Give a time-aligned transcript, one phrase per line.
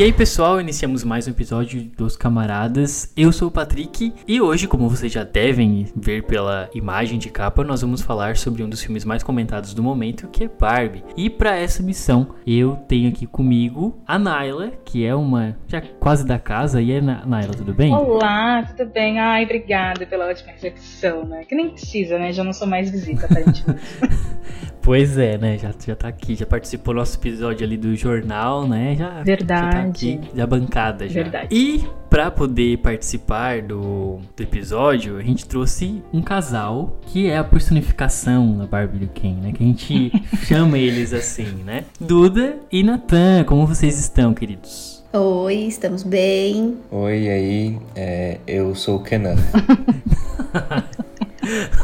[0.00, 3.12] E aí, pessoal, iniciamos mais um episódio dos Camaradas.
[3.14, 7.62] Eu sou o Patrick e hoje, como vocês já devem ver pela imagem de capa,
[7.62, 11.04] nós vamos falar sobre um dos filmes mais comentados do momento, que é Barbie.
[11.18, 16.24] E para essa missão, eu tenho aqui comigo a Naila, que é uma já quase
[16.24, 16.80] da casa.
[16.80, 17.92] E aí, Naila, tudo bem?
[17.94, 19.18] Olá, tudo bem?
[19.18, 21.44] Ai, obrigada pela ótima recepção, né?
[21.44, 22.32] Que nem precisa, né?
[22.32, 23.82] Já não sou mais visita, aparentemente.
[24.82, 25.58] Pois é, né?
[25.58, 28.96] Já, já tá aqui, já participou do nosso episódio ali do jornal, né?
[28.96, 29.76] Já, Verdade.
[29.76, 31.22] Já tá aqui, da bancada já.
[31.22, 31.48] Verdade.
[31.50, 37.44] E para poder participar do, do episódio, a gente trouxe um casal que é a
[37.44, 39.52] personificação da Barbie do Ken, né?
[39.52, 40.12] Que a gente
[40.46, 41.84] chama eles assim, né?
[42.00, 45.00] Duda e Natan, como vocês estão, queridos?
[45.12, 46.78] Oi, estamos bem.
[46.90, 49.36] Oi, aí, é, eu sou o Kenan.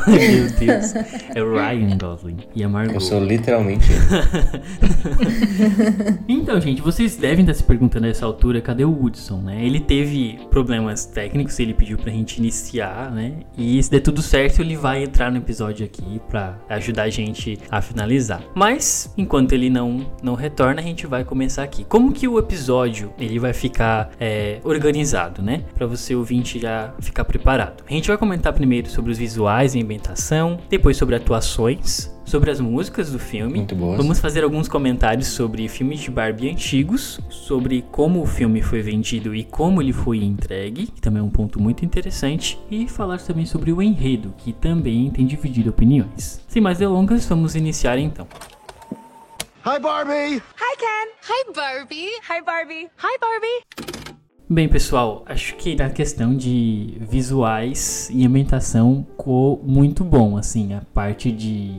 [0.06, 0.94] Meu Deus.
[1.34, 2.94] É o Ryan Gosling e a Margot.
[2.94, 3.86] Eu sou literalmente
[6.28, 9.64] então, gente, vocês devem estar se perguntando nessa altura, cadê o Woodson, né?
[9.64, 13.32] Ele teve problemas técnicos, ele pediu pra gente iniciar, né?
[13.56, 17.58] E se der tudo certo, ele vai entrar no episódio aqui pra ajudar a gente
[17.70, 18.42] a finalizar.
[18.54, 21.84] Mas, enquanto ele não, não retorna, a gente vai começar aqui.
[21.84, 25.62] Como que o episódio, ele vai ficar é, organizado, né?
[25.74, 27.84] Pra você ouvinte já ficar preparado.
[27.88, 32.50] A gente vai comentar primeiro sobre os visuais visuais e ambientação, depois sobre atuações, sobre
[32.50, 33.58] as músicas do filme.
[33.58, 33.96] Muito boas.
[33.96, 39.34] Vamos fazer alguns comentários sobre filmes de Barbie antigos, sobre como o filme foi vendido
[39.36, 43.46] e como ele foi entregue, que também é um ponto muito interessante, e falar também
[43.46, 46.40] sobre o enredo, que também tem dividido opiniões.
[46.48, 48.26] Sem mais delongas, vamos iniciar então.
[49.64, 50.42] Hi Barbie!
[50.58, 51.08] Hi Ken!
[51.22, 52.10] Hi Barbie!
[52.28, 52.88] Hi Barbie!
[52.98, 53.85] Hi Barbie!
[54.48, 60.82] Bem, pessoal, acho que na questão de visuais e ambientação ficou muito bom, assim, a
[60.94, 61.72] parte de,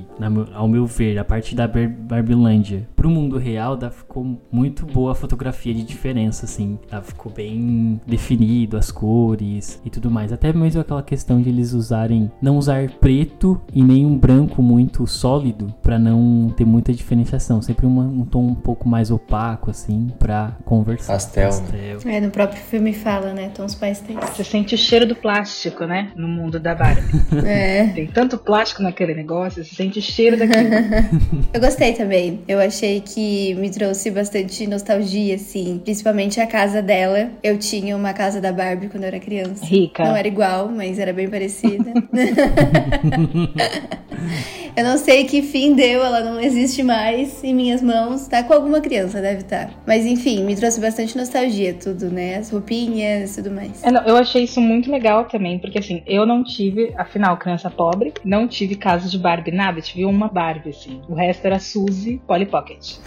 [0.53, 5.13] ao meu ver, a parte da Bar Barbilândia pro mundo real, da, ficou muito boa
[5.13, 7.01] a fotografia de diferença, assim, tá?
[7.01, 12.29] ficou bem definido as cores e tudo mais, até mesmo aquela questão de eles usarem,
[12.41, 17.85] não usar preto e nem um branco muito sólido para não ter muita diferenciação, sempre
[17.85, 21.13] uma, um tom um pouco mais opaco, assim, para conversar.
[21.13, 21.43] Pastel.
[21.43, 21.93] Né?
[21.93, 22.11] Pastel.
[22.11, 23.51] É, no próprio próprio filme fala, né?
[23.53, 24.17] Tons pastéis.
[24.31, 26.11] Você sente o cheiro do plástico, né?
[26.15, 27.01] No mundo da Barbie.
[27.45, 27.87] é.
[27.87, 30.69] Tem tanto plástico naquele negócio, você sente o cheiro daquilo.
[31.53, 32.41] eu gostei também.
[32.47, 35.79] Eu achei que me trouxe bastante nostalgia, assim.
[35.83, 37.31] Principalmente a casa dela.
[37.43, 39.65] Eu tinha uma casa da Barbie quando eu era criança.
[39.65, 40.03] Rica.
[40.03, 41.91] Não era igual, mas era bem parecida.
[44.77, 48.27] eu não sei que fim deu, ela não existe mais em minhas mãos.
[48.27, 49.69] Tá com alguma criança, deve estar.
[49.69, 49.73] Tá.
[49.87, 52.37] Mas enfim, me trouxe bastante nostalgia tudo, né?
[52.37, 53.83] as roupinhas e tudo mais.
[53.83, 57.71] É, não, eu achei isso muito legal também, porque assim, eu não tive, afinal, criança
[57.71, 61.01] pobre, não tive casa de Barbie, nada, tive uma Barbie, assim.
[61.09, 62.97] O resto era Suzy Polly Pocket.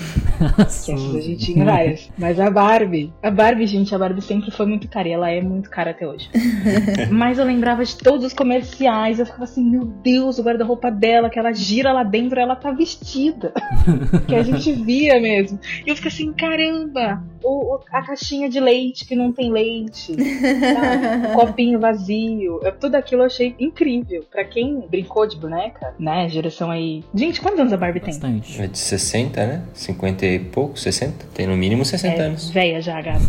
[0.85, 2.11] que a gente tinha várias.
[2.19, 5.41] Mas a Barbie, a Barbie, gente, a Barbie sempre foi muito cara e ela é
[5.41, 6.29] muito cara até hoje.
[7.13, 11.31] Mas eu lembrava de todos os comerciais, eu ficava assim, meu Deus, o guarda-roupa dela,
[11.31, 13.53] que ela gira lá dentro, ela tá vestida.
[14.27, 15.59] que a gente via mesmo.
[15.87, 21.35] E eu fiquei assim, caramba, o, a caixinha de leite que não tem leite, tá?
[21.35, 24.25] copinho vazio, tudo aquilo eu achei incrível.
[24.31, 27.05] Pra quem brincou de boneca, né, geração aí...
[27.15, 28.57] Gente, quantos anos a Barbie Bastante.
[28.57, 28.65] tem?
[28.65, 29.63] É de 60, né?
[29.75, 31.27] 50 e pouco, 60?
[31.35, 32.51] Tem no mínimo 60 é, anos.
[32.51, 33.25] Véia já, gata.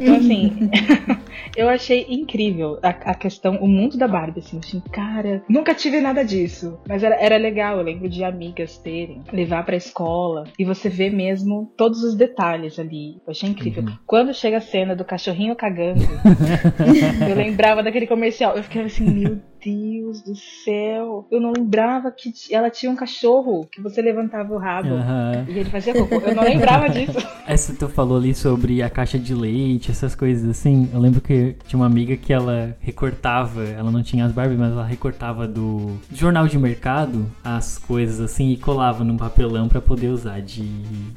[0.00, 0.70] então assim,
[1.56, 6.00] eu achei incrível a, a, questão, o mundo da Barbie, assim, assim, cara, nunca tive
[6.00, 10.64] nada disso, mas era, era legal, eu lembro de amigas terem, levar pra escola, e
[10.64, 13.16] você vê mesmo todos os detalhes ali.
[13.26, 13.82] Eu achei incrível.
[13.82, 13.96] Uhum.
[14.06, 16.02] Quando chega a cena do cachorrinho cagando,
[17.28, 18.56] eu lembrava daquele comercial.
[18.56, 21.26] Eu ficava assim, meu Deus do céu.
[21.30, 25.44] Eu não lembrava que ela tinha um cachorro que você levantava o rabo uhum.
[25.48, 26.16] e ele fazia cocô.
[26.16, 27.18] Eu não lembrava disso.
[27.46, 30.88] Essa tu falou ali sobre a caixa de leite, essas coisas assim.
[30.92, 34.72] Eu lembro que tinha uma amiga que ela recortava, ela não tinha as Barbie, mas
[34.72, 40.08] ela recortava do jornal de mercado as coisas assim e colava num papelão para poder
[40.08, 40.66] usar de,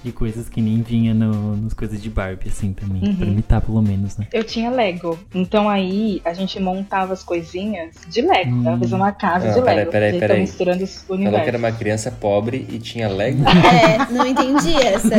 [0.04, 3.04] de coisas que nem vinha no, nos coisas de Barbie, assim também.
[3.04, 3.16] Uhum.
[3.16, 4.28] Pra imitar pelo menos, né?
[4.34, 5.18] Eu tinha Lego.
[5.34, 8.41] Então aí a gente montava as coisinhas de Lego.
[8.48, 8.64] Hum.
[8.64, 9.66] Tava fazendo uma casa não, de Lego.
[9.66, 10.42] Peraí, peraí, peraí.
[10.42, 11.32] misturando os universos.
[11.32, 13.44] Falou que era uma criança pobre e tinha Lego?
[13.72, 15.10] É, não entendi essa.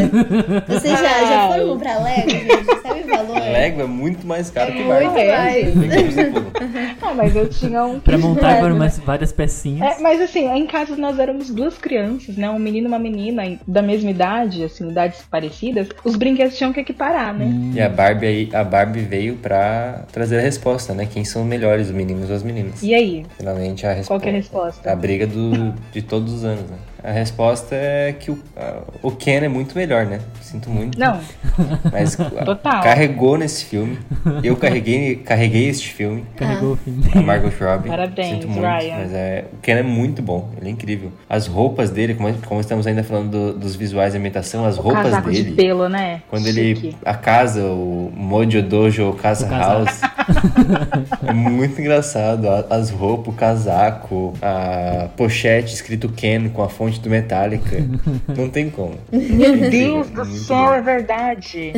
[0.68, 2.82] Vocês já, já foram comprar Lego, gente?
[2.82, 3.40] Sabe o valor?
[3.40, 5.70] Lego é muito mais caro é que Barbie.
[5.74, 6.16] Muito mais.
[7.02, 9.98] ah, mas eu tinha um Pra montar agora umas, várias pecinhas.
[9.98, 12.50] É, mas assim, em casa nós éramos duas crianças, né?
[12.50, 15.88] Um menino e uma menina da mesma idade, assim, idades parecidas.
[16.04, 17.46] Os brinquedos tinham que equiparar, né?
[17.46, 17.72] Hum.
[17.74, 21.06] E a Barbie aí, a Barbie veio pra trazer a resposta, né?
[21.10, 22.82] Quem são melhores, os meninos ou as meninas?
[22.82, 23.01] E aí?
[23.36, 24.08] Finalmente a resposta.
[24.12, 24.92] Qual que é a resposta?
[24.92, 26.76] A briga do, de todos os anos, né?
[27.04, 30.20] A resposta é que o, a- o Ken é muito melhor, né?
[30.40, 30.96] Sinto muito.
[30.96, 31.18] Não,
[31.90, 32.14] Mas
[32.44, 32.80] Total.
[32.80, 33.98] carregou nesse filme.
[34.44, 36.24] Eu carreguei, carreguei este filme.
[36.36, 37.02] Carregou o filme.
[37.12, 37.88] A Margot Robbie.
[37.88, 38.96] Parabéns, Sinto muito, Ryan.
[38.98, 41.10] mas é, o Ken é muito bom, ele é incrível.
[41.28, 44.82] As roupas dele, como, como estamos ainda falando do- dos visuais da imitação, as o
[44.82, 45.42] roupas dele.
[45.42, 46.22] de pelo, né?
[46.30, 46.96] Quando ele Chique.
[47.04, 49.72] a casa, o Mojo Dojo Casa O casaco.
[49.86, 50.00] House,
[51.26, 52.46] é muito engraçado.
[52.70, 57.76] As roupas, o casaco, a pochete escrito Ken com a fonte do Metallica.
[58.36, 58.94] Não tem como.
[59.10, 61.72] Meu Deus do Muito céu, é verdade.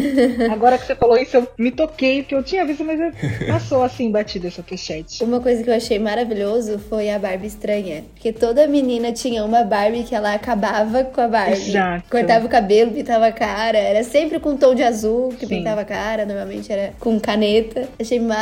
[0.51, 3.13] Agora que você falou isso, eu me toquei, porque eu tinha visto, mas eu-
[3.47, 5.23] passou assim, batida essa pochete.
[5.25, 8.05] Uma coisa que eu achei maravilhoso foi a Barbie estranha.
[8.15, 11.53] Porque toda menina tinha uma Barbie que ela acabava com a Barbie.
[11.71, 12.05] Exato.
[12.11, 13.79] Cortava o cabelo, pintava a cara.
[13.79, 15.59] Era sempre com tom de azul que Sim.
[15.59, 16.25] pintava a cara.
[16.25, 17.89] Normalmente era com caneta.
[18.01, 18.34] Achei maravilhoso.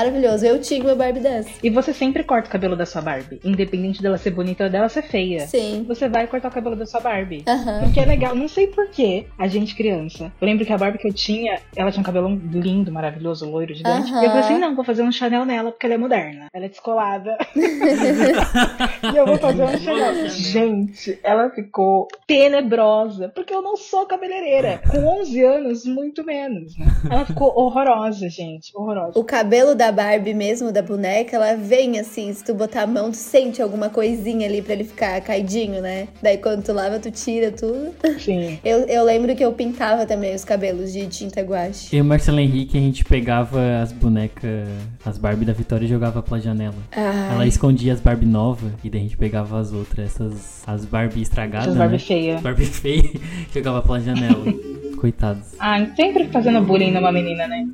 [0.42, 1.50] Eu tinha uma Barbie dessa.
[1.62, 4.88] E você sempre corta o cabelo da sua Barbie, independente dela ser bonita ou dela
[4.88, 5.46] ser feia.
[5.46, 5.84] Sim.
[5.86, 7.44] Você vai cortar o cabelo da sua Barbie.
[7.46, 7.80] Aham.
[7.84, 10.32] Porque é legal, não sei porquê, a gente criança.
[10.40, 13.74] Eu lembro que a Barbie que eu tinha, ela tinha um cabelo lindo, maravilhoso, loiro,
[13.74, 14.10] gigante.
[14.10, 14.22] Aham.
[14.22, 16.46] E eu falei assim: não, vou fazer um Chanel nela, porque ela é moderna.
[16.52, 17.36] Ela é descolada.
[19.12, 20.28] e eu vou fazer um Chanel.
[20.28, 24.80] Gente, ela ficou tenebrosa, porque eu não sou cabeleireira.
[24.90, 26.76] Com 11 anos, muito menos.
[26.78, 26.86] Né?
[27.10, 28.72] Ela ficou horrorosa, gente.
[28.74, 29.18] Horrorosa.
[29.18, 33.10] O cabelo da Barbie mesmo, da boneca, ela vem assim, se tu botar a mão,
[33.10, 36.06] tu sente alguma coisinha ali pra ele ficar caidinho, né?
[36.22, 37.92] Daí quando tu lava, tu tira tudo.
[38.20, 38.60] Sim.
[38.64, 41.88] Eu, eu lembro que eu pintava também os cabelos de tinta guache.
[41.92, 44.68] Eu e o Marcelo Henrique, a gente pegava as bonecas,
[45.04, 46.74] as Barbie da Vitória e jogava pela janela.
[46.94, 50.84] Ah, Ela escondia as Barbie novas e daí a gente pegava as outras, essas as
[50.84, 51.80] Barbie estragadas, Essas né?
[51.84, 52.38] Barbie feia.
[52.40, 53.10] Barbie feia
[53.52, 54.44] jogava pela janela.
[55.02, 55.46] Coitados.
[55.58, 57.66] Ah, sempre fazendo bullying numa menina, né?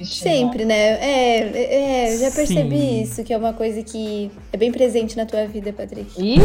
[0.00, 0.34] Bichinha.
[0.34, 0.74] Sempre, né?
[0.74, 3.02] É, é, é, eu já percebi Sim.
[3.02, 6.10] isso, que é uma coisa que é bem presente na tua vida, Patrick.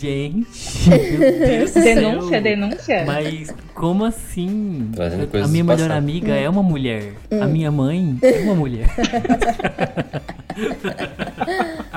[0.00, 1.18] Gente, meu
[1.48, 2.42] Deus do denúncia, céu.
[2.42, 3.04] denúncia.
[3.04, 4.90] Mas como assim?
[4.94, 5.98] Trazendo a minha melhor passado.
[5.98, 7.14] amiga é uma mulher.
[7.40, 8.86] A minha mãe é uma mulher.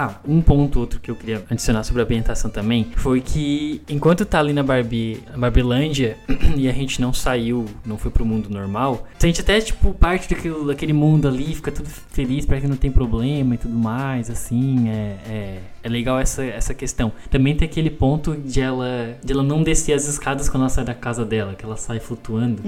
[0.07, 4.25] ah, um ponto outro que eu queria adicionar sobre a ambientação também foi que enquanto
[4.25, 6.17] tá ali na Barbie, na Barbilândia
[6.55, 10.29] e a gente não saiu, não foi pro mundo normal, a gente até tipo parte
[10.29, 14.29] daquilo, daquele mundo ali, fica tudo feliz, parece que não tem problema e tudo mais,
[14.29, 17.11] assim, é, é, é legal essa, essa questão.
[17.29, 20.83] Também tem aquele ponto de ela, de ela não descer as escadas quando ela sai
[20.85, 22.61] da casa dela, que ela sai flutuando,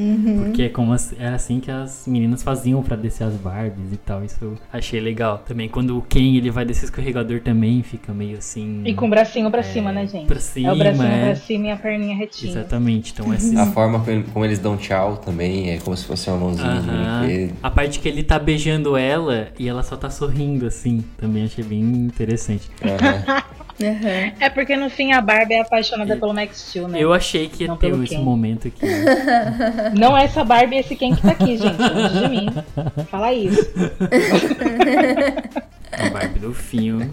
[0.46, 3.98] porque é como as- era assim que as meninas faziam pra descer as Barbies e
[3.98, 4.24] tal.
[4.24, 5.40] Isso eu achei legal.
[5.46, 6.92] Também quando o Ken ele vai descer o
[7.24, 8.82] escorregador também fica meio assim.
[8.86, 10.28] E com o bracinho pra cima, né, gente?
[10.28, 11.26] pra é cima, o bracinho é.
[11.26, 12.52] pra cima e a perninha retinha.
[12.52, 13.14] Exatamente.
[13.14, 14.04] Então esses A forma
[14.34, 17.22] como eles dão tchau também é como se fosse uma mãozinha de Aham.
[17.22, 17.54] brinquedo.
[17.64, 21.04] A parte que ele tá beijando ela e ela só tá sorrindo assim.
[21.18, 22.70] Também achei bem interessante.
[22.84, 23.44] Aham.
[24.40, 27.00] É porque no fim a Barbie é apaixonada pelo Max Steel, né?
[27.02, 28.22] Eu achei que ia Não ter esse Ken.
[28.22, 28.86] momento aqui.
[30.00, 31.82] Não é essa Barbie, esse quem que tá aqui, gente.
[31.82, 32.50] Longe de mim.
[33.10, 33.74] Fala isso.
[35.98, 37.12] A Barbie do filme.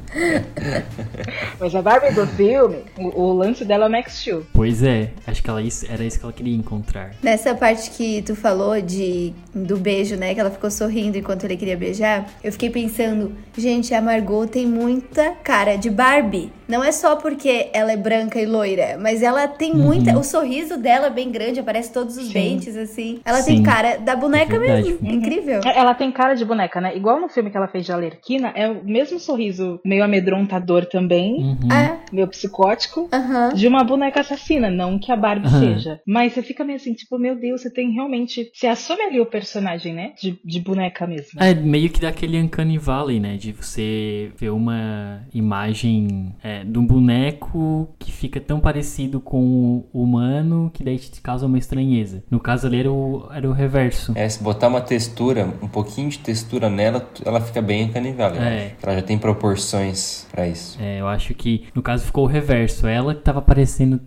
[1.59, 4.45] Mas a Barbie do filme, o, o lance dela é o Max Steel.
[4.53, 7.11] Pois é, acho que ela, isso- era isso que ela queria encontrar.
[7.23, 10.35] Nessa parte que tu falou de do beijo, né?
[10.35, 12.27] Que ela ficou sorrindo enquanto ele queria beijar.
[12.43, 16.53] Eu fiquei pensando, gente, a Margot tem muita cara de Barbie.
[16.71, 20.17] Não é só porque ela é branca e loira, mas ela tem muita.
[20.19, 22.33] O sorriso dela é bem grande, aparece todos os Sim.
[22.33, 23.21] dentes, assim.
[23.25, 23.55] Ela Sim.
[23.55, 24.99] tem cara da boneca É mesmo.
[25.11, 25.61] Incrível.
[25.65, 26.97] Ela tem cara de boneca, né?
[26.97, 31.35] Igual no filme que ela fez de Alerquina, é o mesmo sorriso meio amedrontador também,
[31.41, 31.73] Uhum.
[31.73, 33.09] É, meio psicótico.
[33.13, 33.53] aham.
[33.55, 36.01] De uma boneca assassina, não que a Barbie seja.
[36.07, 38.51] Mas você fica meio assim, tipo, meu Deus, você tem realmente.
[38.55, 40.13] Você assume ali o personagem, né?
[40.21, 41.43] De, de boneca mesmo.
[41.43, 43.37] É meio que daquele Uncanny Valley, né?
[43.37, 50.03] De você ver uma imagem é, de um boneco que fica tão parecido com o
[50.03, 52.23] humano que daí te causa uma estranheza.
[52.31, 54.13] No caso ali era o, era o reverso.
[54.15, 58.33] É, se botar uma textura, um pouquinho de textura nela, ela fica bem canival.
[58.35, 58.73] É.
[58.83, 60.79] Ela já tem proporções pra isso.
[60.81, 62.87] É, eu acho que no caso ficou o reverso.
[62.87, 64.01] Ela que tava parecendo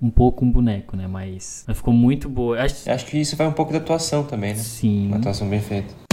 [0.00, 1.06] um pouco um boneco, né?
[1.06, 2.60] Mas ela ficou muito boa.
[2.60, 4.56] Acho, Acho que isso vai um pouco da atuação também, né?
[4.56, 5.06] sim.
[5.06, 6.09] Uma atuação bem feita.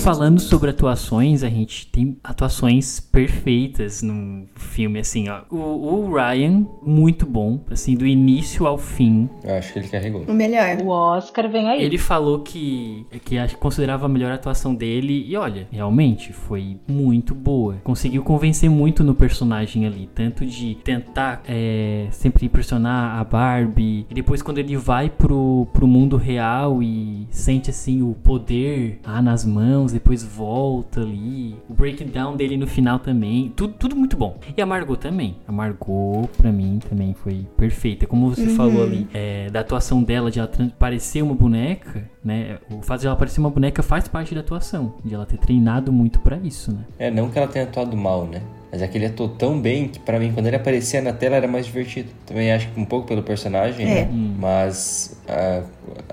[0.00, 5.42] Falando sobre atuações, a gente tem atuações perfeitas no filme, assim, ó.
[5.50, 9.28] O, o Ryan, muito bom, assim, do início ao fim.
[9.44, 10.22] Eu acho que ele carregou.
[10.26, 10.78] O melhor.
[10.82, 11.82] O Oscar vem aí.
[11.82, 17.76] Ele falou que, que considerava a melhor atuação dele, e olha, realmente foi muito boa.
[17.84, 24.14] Conseguiu convencer muito no personagem ali, tanto de tentar é, sempre impressionar a Barbie, e
[24.14, 29.44] depois quando ele vai pro, pro mundo real e sente assim o poder ah, nas
[29.44, 34.38] mãos, depois volta ali, o breakdown dele no final também, tudo, tudo muito bom.
[34.56, 35.36] E a Margot também.
[35.46, 38.06] A Margot, pra mim, também foi perfeita.
[38.06, 42.58] Como você falou ali, é, da atuação dela, de ela parecer uma boneca, né?
[42.70, 45.92] O fato de ela parecer uma boneca faz parte da atuação, de ela ter treinado
[45.92, 46.80] muito pra isso, né?
[46.98, 48.40] É, não que ela tenha atuado mal, né?
[48.70, 51.36] Mas é que ele atuou tão bem que pra mim, quando ele aparecia na tela,
[51.36, 52.10] era mais divertido.
[52.26, 54.04] Também acho que um pouco pelo personagem, É.
[54.04, 54.10] né?
[54.38, 55.62] Mas ah,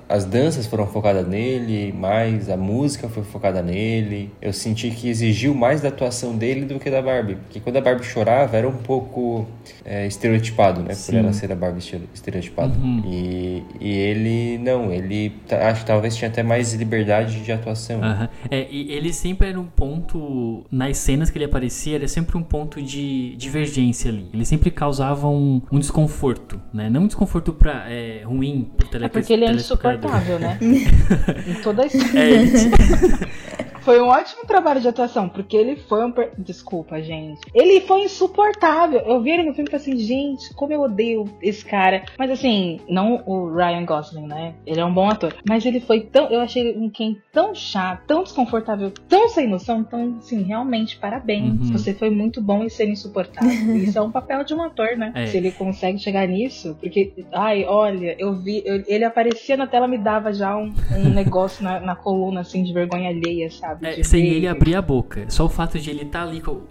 [0.07, 4.31] as danças foram focadas nele, mais a música foi focada nele.
[4.41, 7.35] Eu senti que exigiu mais da atuação dele do que da Barbie.
[7.35, 9.47] Porque quando a Barbie chorava, era um pouco
[9.83, 10.89] é, estereotipado, né?
[10.89, 11.17] Por Sim.
[11.17, 12.75] ela ser a Barbie estere- estereotipada.
[13.05, 18.03] E, e ele, não, ele acho que talvez tinha até mais liberdade de atuação.
[18.03, 18.29] Aham.
[18.49, 20.65] É, e ele sempre era um ponto.
[20.71, 24.27] Nas cenas que ele aparecia, era sempre um ponto de divergência ali.
[24.33, 26.89] Ele sempre causava um, um desconforto, né?
[26.89, 28.67] Não um desconforto pra, é, ruim
[29.05, 30.57] É tele- porque ele é insuportável, né?
[30.61, 32.19] em toda a história.
[32.19, 36.11] É, Foi um ótimo trabalho de atuação, porque ele foi um.
[36.11, 37.39] per- Desculpa, gente.
[37.53, 38.99] Ele foi insuportável.
[38.99, 42.03] Eu vi ele no filme e falei assim, gente, como eu odeio esse cara.
[42.17, 44.55] Mas assim, não o Ryan Gosling, né?
[44.65, 45.35] Ele é um bom ator.
[45.47, 46.25] Mas ele foi tão.
[46.29, 49.81] Eu achei um Ken tão chato, tão desconfortável, tão sem noção.
[49.81, 51.45] Então, assim, realmente, parabéns.
[51.69, 51.71] Uhum.
[51.73, 53.51] Você foi muito bom em ser insuportável.
[53.77, 55.11] Isso é um papel de um ator, né?
[55.15, 55.27] É.
[55.27, 56.75] Se ele consegue chegar nisso.
[56.81, 58.63] Porque, ai, olha, eu vi.
[58.65, 62.63] eu- ele aparecia na tela, me dava já um, um negócio na, na coluna, assim,
[62.63, 63.74] de vergonha alheia, sabe?
[63.81, 65.25] É, De sem ver ele abrir a boca.
[65.29, 66.61] Só o fato de ele estar ali com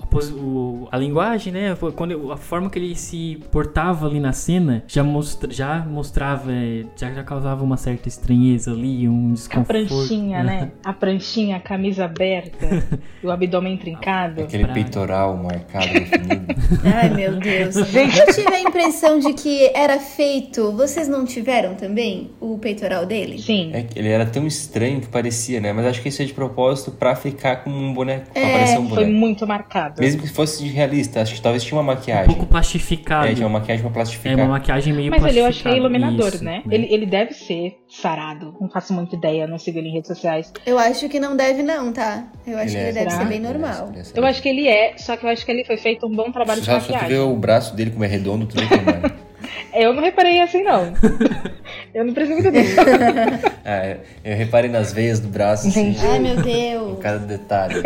[0.91, 1.77] a, a linguagem, né?
[1.97, 6.85] Quando a forma que ele se portava ali na cena já, mostra, já mostrava, é,
[6.97, 9.89] já, já causava uma certa estranheza ali, um A desconforto.
[9.89, 10.71] pranchinha, né?
[10.85, 12.67] A pranchinha, a camisa aberta,
[13.23, 14.43] e o abdômen trincado.
[14.43, 16.45] Aquele Pra- peitoral marcado, definido.
[16.85, 17.77] Ai, meu Deus.
[17.95, 20.73] Eu tive a impressão de que era feito.
[20.73, 23.39] Vocês não tiveram também o peitoral dele?
[23.39, 23.71] Sim.
[23.73, 25.73] É ele era tão estranho que parecia, né?
[25.73, 28.79] Mas acho que isso é de propósito pra ficar como um boneco, pra É, parecer
[28.79, 29.13] um Foi boneco.
[29.13, 30.01] muito marcado.
[30.01, 32.27] Mesmo que fosse de realista, acho que talvez tinha uma Um maquiagem.
[32.27, 33.27] pouco plastificado.
[33.29, 35.71] É, tinha uma maquiagem pra É uma maquiagem meio Mas ele eu acho que é
[35.73, 35.77] plastificada.
[35.77, 36.63] iluminador, Isso, né?
[36.71, 38.55] Ele, ele deve ser sarado.
[38.61, 40.53] Não faço muita ideia, não sigo ele em redes sociais.
[40.67, 42.25] Eu acho que não deve, não, tá?
[42.47, 42.83] Eu acho Ele que é.
[42.85, 43.23] ele deve Será?
[43.23, 43.91] ser bem Ele é, normal.
[43.93, 46.07] ele é Eu acho que ele é, só que eu acho que ele foi feito
[46.07, 47.19] um bom trabalho de Só, só tu vê maquiagem.
[47.21, 49.13] o braço dele como é redondo, tudo que mais.
[49.75, 50.93] Eu não reparei assim, não.
[51.95, 52.77] eu não preciso muito disso.
[53.65, 56.07] ah, é, eu reparei nas veias do braço, assim, Entendi.
[56.07, 56.99] Ai, meu em Deus.
[56.99, 57.83] cada detalhe.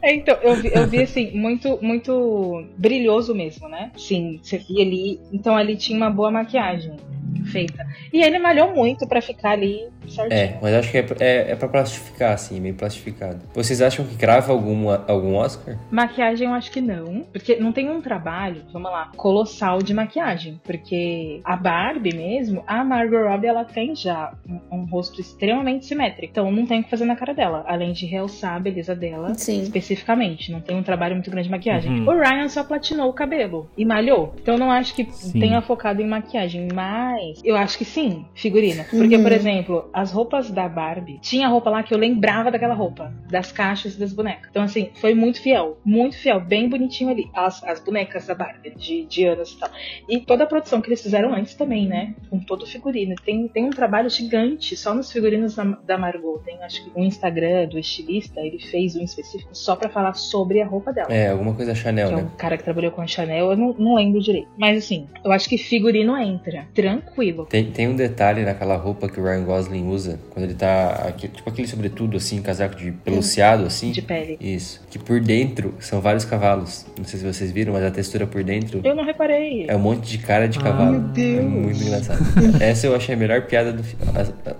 [0.00, 3.90] É, então, eu vi, eu vi assim, muito, muito brilhoso mesmo, né?
[3.96, 5.20] Sim, você via ali.
[5.32, 6.96] Então ali tinha uma boa maquiagem
[7.44, 7.86] feita.
[8.12, 10.38] E ele malhou muito pra ficar ali certinho.
[10.38, 13.40] É, mas acho que é, é, é pra plastificar, assim, meio plastificado.
[13.52, 15.78] Vocês acham que crava alguma, algum Oscar?
[15.90, 20.60] Maquiagem eu acho que não, porque não tem um trabalho, vamos lá, colossal de maquiagem,
[20.64, 26.30] porque a Barbie mesmo, a Margot Robbie, ela tem já um, um rosto extremamente simétrico,
[26.30, 29.34] então não tem o que fazer na cara dela, além de realçar a beleza dela
[29.34, 29.60] Sim.
[29.62, 31.90] especificamente, não tem um trabalho muito grande de maquiagem.
[32.00, 32.08] Uhum.
[32.08, 35.40] O Ryan só platinou o cabelo e malhou, então não acho que Sim.
[35.40, 39.22] tenha focado em maquiagem, mas eu acho que sim, figurino, porque Uhum.
[39.22, 43.50] por exemplo, as roupas da Barbie, tinha roupa lá que eu lembrava daquela roupa, das
[43.52, 47.62] caixas e das bonecas, então assim, foi muito fiel, muito fiel, bem bonitinho ali, as,
[47.64, 49.70] as bonecas da Barbie, de, de anos e tal.
[50.08, 52.14] E toda a produção que eles fizeram antes também, né?
[52.30, 53.14] Com todo o figurino.
[53.24, 56.40] Tem, tem um trabalho gigante só nos figurinos da, da Margot.
[56.44, 60.60] Tem acho que um Instagram do estilista, ele fez um específico só pra falar sobre
[60.60, 61.08] a roupa dela.
[61.12, 62.22] É, alguma coisa Chanel, Que é né?
[62.22, 64.48] um cara que trabalhou com a Chanel, eu não, não lembro direito.
[64.58, 66.66] Mas assim, eu acho que figurino entra.
[66.74, 67.46] Tranquilo.
[67.46, 70.90] Tem, tem um detalhe naquela roupa que o Ryan Gosling usa, quando ele tá.
[71.08, 73.90] aqui- tipo aquele sobretudo, assim, casaco de peluciado, assim.
[73.90, 74.36] De pele.
[74.40, 74.82] Isso.
[74.90, 76.86] Que por dentro são vários cavalos.
[76.98, 79.66] Não sei se vocês viram, mas a textura por dentro Eu não reparei.
[79.68, 80.92] é um monte de cara de cavalo.
[80.92, 81.38] meu Deus.
[81.38, 82.18] É muito engraçado.
[82.74, 84.04] Essa eu achei a melhor piada do filme.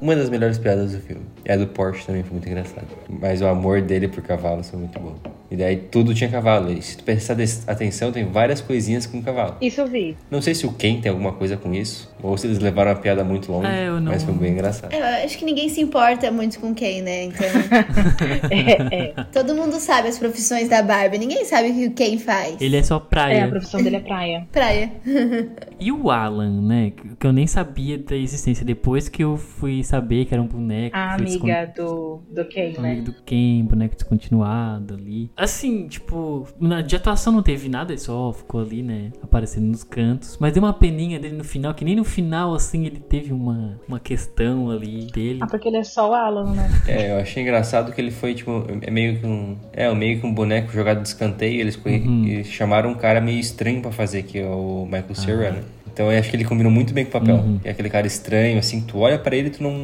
[0.00, 1.22] Uma das melhores piadas do filme.
[1.44, 2.86] E a do Porsche também foi muito engraçada.
[3.08, 5.16] Mas o amor dele por cavalos foi muito bom.
[5.50, 6.70] E daí tudo tinha cavalo.
[6.70, 9.56] E se tu prestar atenção, tem várias coisinhas com cavalo.
[9.60, 10.16] Isso eu vi.
[10.30, 12.94] Não sei se o Ken tem alguma coisa com isso, ou se eles levaram a
[12.94, 14.92] piada muito longe, É, eu não- mas foi bem engraçado.
[14.92, 17.24] Eu acho que ninguém se importa muito com quem, né?
[17.24, 17.46] Então,
[18.50, 19.24] É, é.
[19.32, 21.18] todo mundo sabe as profissões da Barbie.
[21.18, 22.60] Ninguém sabe o que o Ken faz.
[22.60, 23.44] Ele é só É, praia.
[23.44, 24.46] a profissão dele é praia.
[24.52, 24.92] Praia.
[25.78, 26.92] E o Alan, né?
[27.18, 28.64] Que eu nem sabia da existência.
[28.64, 30.96] Depois que eu fui saber que era um boneco.
[30.96, 32.92] A amiga do, do Ken, né?
[32.92, 35.30] amigo do Ken, boneco descontinuado ali.
[35.36, 39.10] Assim, tipo, na, de atuação não teve nada, ele só ficou ali, né?
[39.22, 40.36] Aparecendo nos cantos.
[40.40, 43.78] Mas deu uma peninha dele no final, que nem no final, assim, ele teve uma,
[43.88, 45.40] uma questão ali dele.
[45.42, 46.70] Ah, porque ele é só o Alan, né?
[46.86, 49.56] É, eu achei engraçado que ele foi, tipo, é meio que um.
[49.72, 51.60] É, meio que um boneco jogado de escanteio.
[51.60, 52.24] Eles, Uhum.
[52.26, 55.62] eles chamaram um cara meio estranho pra fazer, que é o Michael Cera, né?
[55.94, 57.36] Então eu acho que ele combinou muito bem com o papel.
[57.36, 57.60] Uhum.
[57.64, 59.74] É aquele cara estranho, assim, tu olha pra ele e tu não,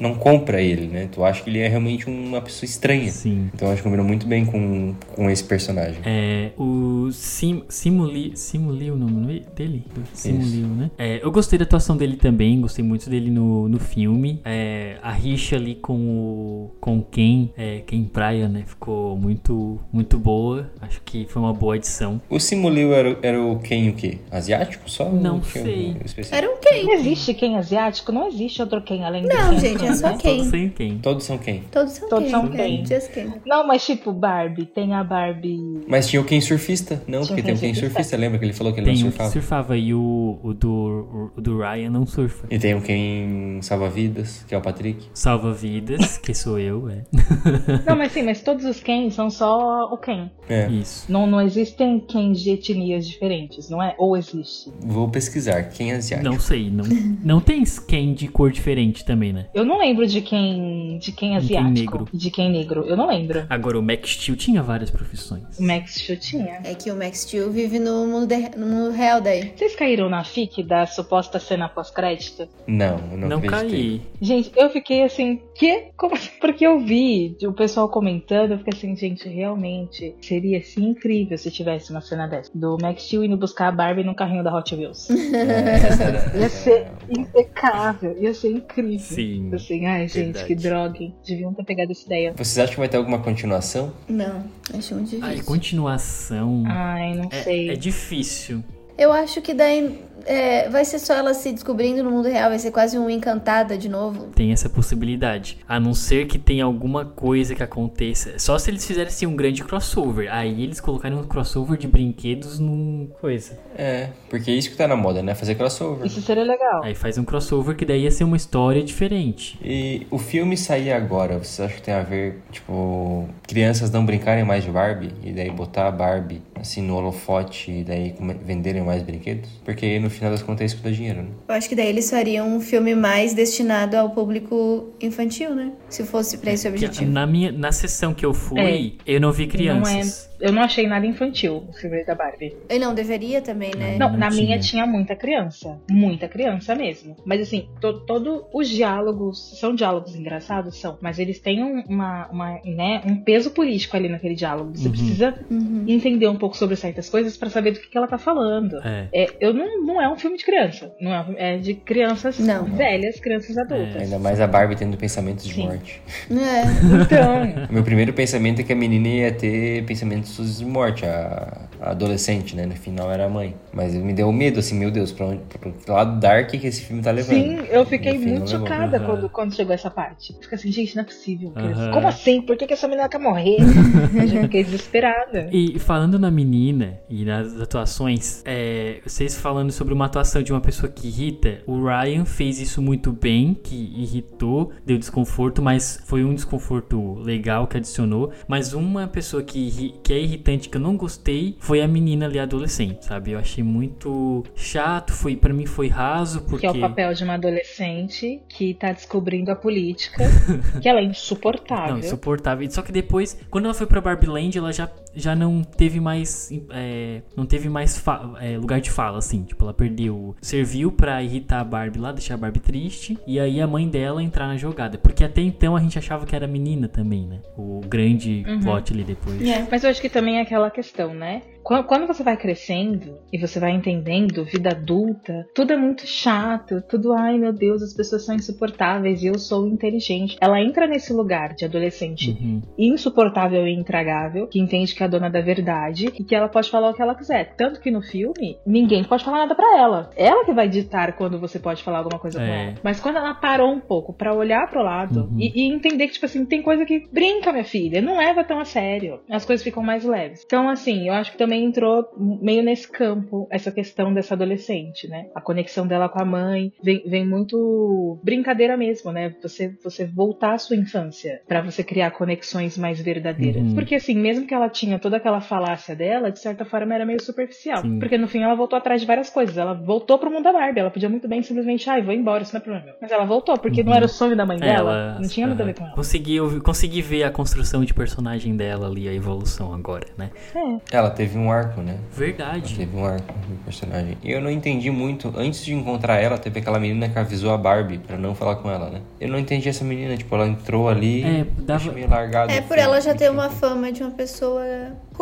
[0.00, 1.08] não compra ele, né?
[1.12, 3.10] Tu acha que ele é realmente uma pessoa estranha.
[3.10, 3.50] Sim.
[3.54, 6.00] Então eu acho que combinou muito bem com, com esse personagem.
[6.04, 9.84] É, o Sim, Simuli, Simuli o nome dele?
[10.14, 10.90] Simulio, né?
[10.96, 14.40] É, eu gostei da atuação dele também, gostei muito dele no, no filme.
[14.46, 18.62] É, a rixa ali com o com Ken, é, Ken Praia, né?
[18.66, 20.70] Ficou muito, muito boa.
[20.80, 22.20] Acho que foi uma boa edição.
[22.30, 24.18] O Simulio era, era o quem o quê?
[24.30, 25.10] Asiático só?
[25.10, 25.96] Não sei.
[26.30, 26.84] Era um quem?
[26.84, 28.12] Não existe quem asiático?
[28.12, 29.94] Não existe outro quem além do Não, quem, gente, é né?
[29.94, 30.68] só Todos quem.
[30.70, 30.98] Ken.
[30.98, 31.62] Todos são quem?
[31.70, 32.30] Todos são Todos quem.
[32.30, 32.86] são é, quem.
[32.86, 33.32] Just quem.
[33.46, 34.66] Não, mas tipo, Barbie.
[34.66, 35.82] Tem a Barbie.
[35.86, 37.02] Mas tinha o Ken surfista.
[37.06, 37.94] Não, Tinha porque tem o Ken Ken surfista.
[38.02, 38.16] surfista.
[38.16, 39.30] Lembra que ele falou que ele Tem não um que surfava?
[39.32, 42.46] surfava e o, o, do, o do Ryan não surfa.
[42.50, 45.06] E tem o Ken salva-vidas, que é o Patrick.
[45.14, 47.02] Salva vidas, que sou eu, é.
[47.86, 50.30] Não, mas sim, mas todos os Ken são só o Ken.
[50.48, 51.10] É, Isso.
[51.10, 53.94] Não, não existem Ken de etnias diferentes, não é?
[53.98, 54.70] Ou existe?
[54.80, 55.31] vou pesquisar.
[55.74, 56.28] Quem é asiático?
[56.30, 56.84] Não sei, não,
[57.22, 59.46] não tem Ken de cor diferente também, né?
[59.54, 61.70] Eu não lembro de quem de quem De quem asiático.
[61.98, 62.08] negro.
[62.12, 62.84] De quem negro.
[62.86, 63.46] Eu não lembro.
[63.48, 65.58] Agora, o Max Steel tinha várias profissões.
[65.58, 66.60] O Max Steel tinha.
[66.64, 69.52] É que o Max Steel vive no mundo, de- no mundo real daí.
[69.56, 72.48] Vocês caíram na FIC da suposta cena pós-crédito?
[72.66, 73.70] Não, eu não, Não, acreditei.
[73.70, 74.02] caí.
[74.20, 75.92] Gente, eu fiquei assim, que?
[75.96, 76.30] Como assim?
[76.40, 81.52] Porque eu vi o pessoal comentando, eu fiquei assim, gente, realmente seria assim incrível se
[81.52, 82.50] tivesse uma cena dessa.
[82.52, 85.08] Do Max Steel indo buscar a Barbie no carrinho da Hot Wheels.
[85.42, 88.98] É, Ia ser impecável, ia ser incrível.
[88.98, 89.50] Sim.
[89.54, 90.46] Assim, ai, gente, verdade.
[90.46, 90.98] que droga.
[91.26, 92.32] Deviam ter pegado essa ideia.
[92.36, 93.92] Vocês acham que vai ter alguma continuação?
[94.08, 94.44] Não,
[94.76, 95.26] acho muito difícil.
[95.26, 96.64] Ai, continuação.
[96.66, 97.70] Ai, não sei.
[97.70, 98.62] É, é difícil.
[98.98, 102.58] Eu acho que daí é, vai ser só ela se descobrindo no mundo real, vai
[102.58, 104.26] ser quase um encantada de novo.
[104.34, 105.58] Tem essa possibilidade.
[105.68, 108.38] A não ser que tenha alguma coisa que aconteça.
[108.38, 110.32] Só se eles fizessem um grande crossover.
[110.32, 113.58] Aí eles colocarem um crossover de brinquedos num coisa.
[113.76, 115.34] É, porque é isso que tá na moda, né?
[115.34, 116.06] Fazer crossover.
[116.06, 116.82] Isso seria legal.
[116.82, 119.58] Aí faz um crossover que daí ia ser uma história diferente.
[119.62, 124.44] E o filme sair agora, vocês acham que tem a ver, tipo, crianças não brincarem
[124.44, 125.12] mais de Barbie?
[125.22, 129.50] E daí botar a Barbie, assim, no holofote e daí venderem mais brinquedos?
[129.64, 131.28] Porque aí, no final das contas é isso que dá dinheiro, né?
[131.48, 135.72] Eu acho que daí eles fariam um filme mais destinado ao público infantil, né?
[135.88, 137.10] Se fosse pra esse Que objetivo.
[137.10, 139.92] na, minha, na sessão que eu fui, eu não vi crianças.
[139.92, 142.54] Não é, eu não achei nada infantil o filme da Barbie.
[142.68, 143.96] E não, deveria também, né?
[143.98, 144.42] Não, Não na tinha.
[144.44, 145.80] minha tinha muita criança.
[145.90, 147.16] Muita criança mesmo.
[147.24, 150.98] Mas assim, to, todo os diálogos são diálogos engraçados, são.
[151.00, 154.72] Mas eles têm um, uma, uma, né, um peso político ali naquele diálogo.
[154.76, 154.92] Você Uhum.
[154.92, 155.84] precisa Uhum.
[155.88, 158.76] entender um pouco sobre certas coisas pra saber do que, que ela tá falando.
[158.84, 159.08] É.
[159.12, 160.92] É, eu não, não é um filme de criança.
[161.00, 162.64] Não é, um filme- é de crianças Não.
[162.64, 164.02] velhas, crianças adultas.
[164.02, 165.66] Ainda mais a Barbie tendo pensamentos de Sim.
[165.66, 166.02] morte.
[166.30, 166.62] É.
[167.04, 171.90] Então, meu primeiro pensamento é que a menina ia ter pensamentos de morte, a, a
[171.90, 172.66] adolescente, né?
[172.66, 173.54] No final era a mãe.
[173.72, 176.82] Mas me deu medo, assim, meu Deus, pra, onde, pra que lado dark que esse
[176.82, 177.34] filme tá levando.
[177.34, 179.06] sim, eu fiquei muito chocada Aham.
[179.06, 180.34] quando, quando chegou essa parte.
[180.40, 181.52] Fica assim, gente, não é possível.
[181.56, 181.90] Aham.
[181.92, 182.40] Como assim?
[182.42, 183.56] Por que, que essa menina quer morrer?
[184.14, 185.48] eu já fiquei desesperada.
[185.52, 190.60] E falando na menina e nas atuações, é, vocês falando sobre uma atuação de uma
[190.60, 196.24] pessoa que irrita, o Ryan fez isso muito bem, que irritou, deu desconforto, mas foi
[196.24, 198.32] um desconforto legal que adicionou.
[198.46, 202.38] Mas uma pessoa que, que é irritante que eu não gostei foi a menina ali
[202.38, 203.32] adolescente, sabe?
[203.32, 207.24] Eu achei muito chato, foi para mim foi raso porque Que é o papel de
[207.24, 210.24] uma adolescente que tá descobrindo a política,
[210.80, 211.94] que ela é insuportável.
[211.94, 212.70] Não, insuportável.
[212.70, 216.50] Só que depois, quando ela foi pra Barbie Land, ela já, já não teve mais.
[216.70, 218.02] é, não teve mais
[218.40, 219.42] é, lugar de fala, assim.
[219.44, 220.34] Tipo, ela perdeu.
[220.40, 223.18] Serviu pra irritar a Barbie lá, deixar a Barbie triste.
[223.26, 224.98] E aí a mãe dela entrar na jogada.
[224.98, 227.40] Porque até então a gente achava que era menina também, né?
[227.56, 228.60] O grande Uhum.
[228.60, 229.40] plot ali depois.
[229.42, 229.66] É.
[229.70, 231.42] Mas eu acho que também é aquela questão, né?
[231.62, 236.82] Qu- Quando você vai crescendo e você vai entendendo vida adulta, tudo é muito chato,
[236.88, 240.36] tudo, ai meu Deus, as pessoas são insuportáveis e eu sou inteligente.
[240.40, 242.62] Ela entra nesse lugar de adolescente Uhum.
[242.78, 246.70] insuportável e intragável, que entende que é a dona da verdade e que ela pode
[246.70, 247.54] falar o que ela quiser.
[247.56, 250.10] Tanto que no filme, ninguém pode falar nada pra ela.
[250.16, 252.64] Ela que vai ditar quando você pode falar alguma coisa com É.
[252.66, 252.74] ela.
[252.82, 255.36] Mas quando ela parou um pouco pra olhar pro lado Uhum.
[255.38, 258.58] e, e entender que, tipo assim, tem coisa que brinca, minha filha, não leva tão
[258.58, 259.20] a sério.
[259.30, 260.42] As coisas ficam mais leves.
[260.44, 265.26] Então, assim, eu acho que também entrou meio nesse campo essa questão dessa adolescente, né?
[265.34, 269.34] A conexão dela com a mãe vem, vem muito brincadeira mesmo, né?
[269.42, 273.62] Você, você voltar à sua infância pra você criar conexões mais verdadeiras.
[273.62, 273.74] Uhum.
[273.74, 277.20] Porque, assim, mesmo que ela tinha toda aquela falácia dela, de certa forma era meio
[277.22, 277.82] superficial.
[277.82, 277.98] Sim.
[277.98, 279.56] Porque no fim ela voltou atrás de várias coisas.
[279.56, 280.80] Ela voltou pro mundo da Barbie.
[280.80, 282.94] Ela podia muito bem simplesmente, ai, vou embora, isso não é problema meu.
[283.00, 284.90] Mas ela voltou, porque não era o sonho da mãe É, dela.
[284.92, 285.94] ela- não tinha nada a ver com ela.
[285.94, 290.30] Consegui, consegui ver a construção de personagem dela ali, a evolução agora, né?
[290.54, 290.96] É.
[290.96, 291.96] Ela teve um arco, né?
[292.12, 292.76] Verdade.
[292.76, 294.16] Teve um arco do personagem.
[294.22, 295.32] E eu não entendi muito.
[295.36, 298.70] Antes de encontrar ela, teve aquela menina que avisou a Barbie pra não falar com
[298.70, 299.00] ela, né?
[299.20, 300.16] Eu não entendi essa menina.
[300.16, 301.22] Tipo, ela entrou ali.
[301.24, 302.52] É, dava- meio largado.
[302.52, 303.34] É por ela já ter enfim.
[303.34, 304.62] uma fama de uma pessoa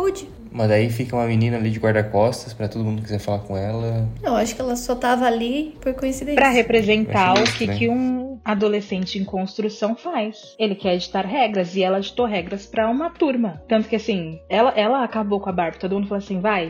[0.01, 0.27] rude.
[0.51, 3.55] Mas daí fica uma menina ali de guarda-costas pra todo mundo que quiser falar com
[3.55, 4.07] ela.
[4.21, 6.35] Eu acho que ela só tava ali por coincidência.
[6.35, 10.55] Pra representar o que, que um adolescente em construção faz.
[10.59, 13.61] Ele quer editar regras e ela editou regras pra uma turma.
[13.67, 15.79] Tanto que assim, ela, ela acabou com a Barbie.
[15.79, 16.69] Todo mundo falou assim: vai,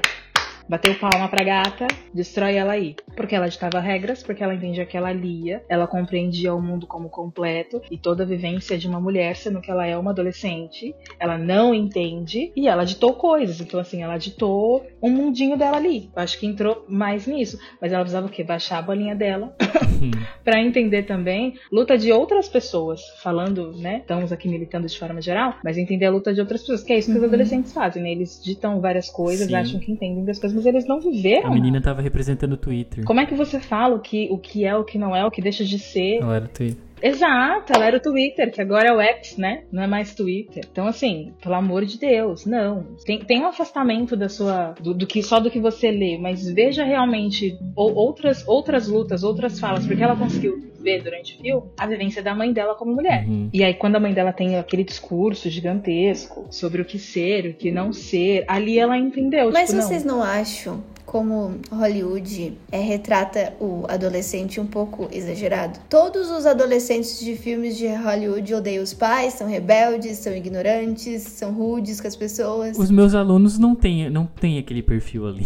[0.72, 2.96] bateu palma pra gata, destrói ela aí.
[3.14, 7.10] Porque ela ditava regras, porque ela entendia que ela lia, ela compreendia o mundo como
[7.10, 10.96] completo e toda a vivência de uma mulher, sendo que ela é uma adolescente.
[11.20, 13.60] Ela não entende e ela ditou coisas.
[13.60, 16.10] Então, assim, ela ditou um mundinho dela ali.
[16.16, 17.60] Eu acho que entrou mais nisso.
[17.82, 18.42] Mas ela precisava o quê?
[18.42, 19.54] Baixar a bolinha dela
[20.44, 23.98] Pra entender também luta de outras pessoas, falando, né?
[23.98, 26.98] Estamos aqui militando de forma geral, mas entender a luta de outras pessoas, que é
[26.98, 28.12] isso que os adolescentes fazem, né?
[28.12, 29.56] Eles ditam várias coisas, Sim.
[29.56, 31.48] acham que entendem das coisas, mas eles não viveram.
[31.48, 33.04] A menina tava representando o Twitter.
[33.04, 35.32] Como é que você fala o que, o que é, o que não é, o
[35.32, 36.22] que deixa de ser?
[36.22, 36.84] Ela era Twitter.
[37.02, 39.64] Exato, ela era o Twitter, que agora é o X, né?
[39.72, 40.64] Não é mais Twitter.
[40.72, 42.84] Então, assim, pelo amor de Deus, não.
[43.06, 44.76] Tem, tem um afastamento da sua.
[44.80, 49.24] Do, do que só do que você lê, mas veja realmente ou- outras, outras lutas,
[49.24, 52.94] outras falas, porque ela conseguiu ver durante o filme a vivência da mãe dela como
[52.94, 53.26] mulher.
[53.28, 53.50] Uhum.
[53.54, 57.54] E aí, quando a mãe dela tem aquele discurso gigantesco sobre o que ser, o
[57.54, 59.52] que não ser, ali ela entendeu.
[59.52, 60.18] Mas tipo, vocês não.
[60.18, 65.78] não acham como Hollywood é, retrata o adolescente um pouco exagerado?
[65.90, 71.52] Todos os adolescentes de filmes de Hollywood odeiam os pais, são rebeldes, são ignorantes, são
[71.52, 72.80] rudes com as pessoas.
[72.80, 75.44] Os meus alunos não têm não tem aquele perfil ali.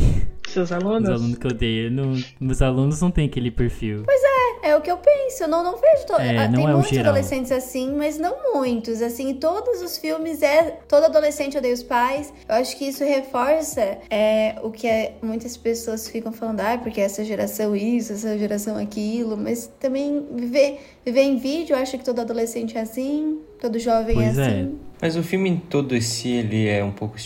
[0.47, 1.10] Seus Os alunos?
[1.10, 4.04] alunos que eu odeio, não, meus alunos não têm aquele perfil.
[4.08, 4.35] É
[4.73, 6.06] o que eu penso, eu não, não vejo.
[6.08, 6.13] To...
[6.13, 9.01] É, ah, não Tem é muitos adolescentes assim, mas não muitos.
[9.01, 10.80] Assim, todos os filmes é.
[10.88, 12.34] Todo adolescente odeia os pais.
[12.47, 17.01] Eu acho que isso reforça é, o que é- muitas pessoas ficam falando, ah, porque
[17.01, 19.36] essa geração isso, essa geração aquilo.
[19.36, 24.15] Mas também viver, viver em vídeo, eu acho que todo adolescente é assim, todo jovem
[24.15, 24.45] Pois é é.
[24.45, 24.80] assim.
[25.01, 27.17] Mas o filme em todo si, ele é um pouco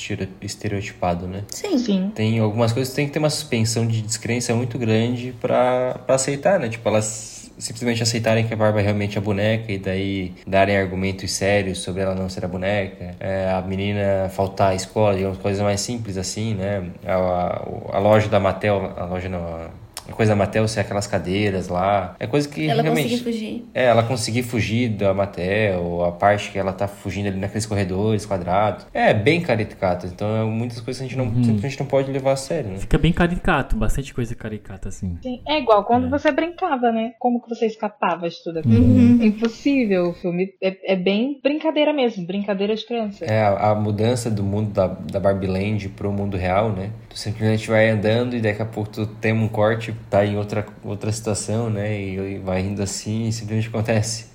[0.41, 1.43] estereotipado, né?
[1.49, 1.77] Sim.
[1.77, 2.11] Sim.
[2.13, 6.15] Tem algumas coisas que tem que ter uma suspensão de descrença muito grande pra, pra
[6.15, 6.69] aceitar, né?
[6.69, 11.31] Tipo, elas simplesmente aceitarem que a Barbie é realmente a boneca e daí darem argumentos
[11.31, 13.15] sérios sobre ela não ser a boneca.
[13.19, 16.89] É, a menina faltar à escola, digamos, coisas mais simples assim, né?
[17.05, 19.69] A, a, a loja da Mattel, a loja não, a,
[20.09, 22.15] a coisa da Mattel ser aquelas cadeiras lá.
[22.19, 23.09] É coisa que Ela realmente...
[23.09, 23.65] conseguiu fugir.
[23.73, 28.25] É, ela conseguir fugir da Mattel, a parte que ela tá fugindo ali naqueles corredores
[28.25, 28.87] quadrados.
[28.93, 30.07] É, bem caricato.
[30.07, 32.77] Então, é muitas coisas a gente não, simplesmente não pode levar a sério, né?
[32.77, 35.17] Fica bem caricato, bastante coisa caricata assim.
[35.21, 37.13] Sim, É igual quando você brincava, né?
[37.19, 38.83] Como que você escapava de tudo aquilo?
[38.83, 39.19] Uhum.
[39.21, 40.09] É impossível.
[40.09, 43.25] O filme é, é bem brincadeira mesmo, brincadeira de criança.
[43.25, 46.91] É, a, a mudança do mundo da, da Barbie Land pro mundo real, né?
[47.09, 50.65] Tu simplesmente vai andando e daqui a pouco tu tem um corte, tá em outra,
[50.83, 51.99] outra situação, né?
[51.99, 54.29] E, e vai indo assim e simplesmente acontece.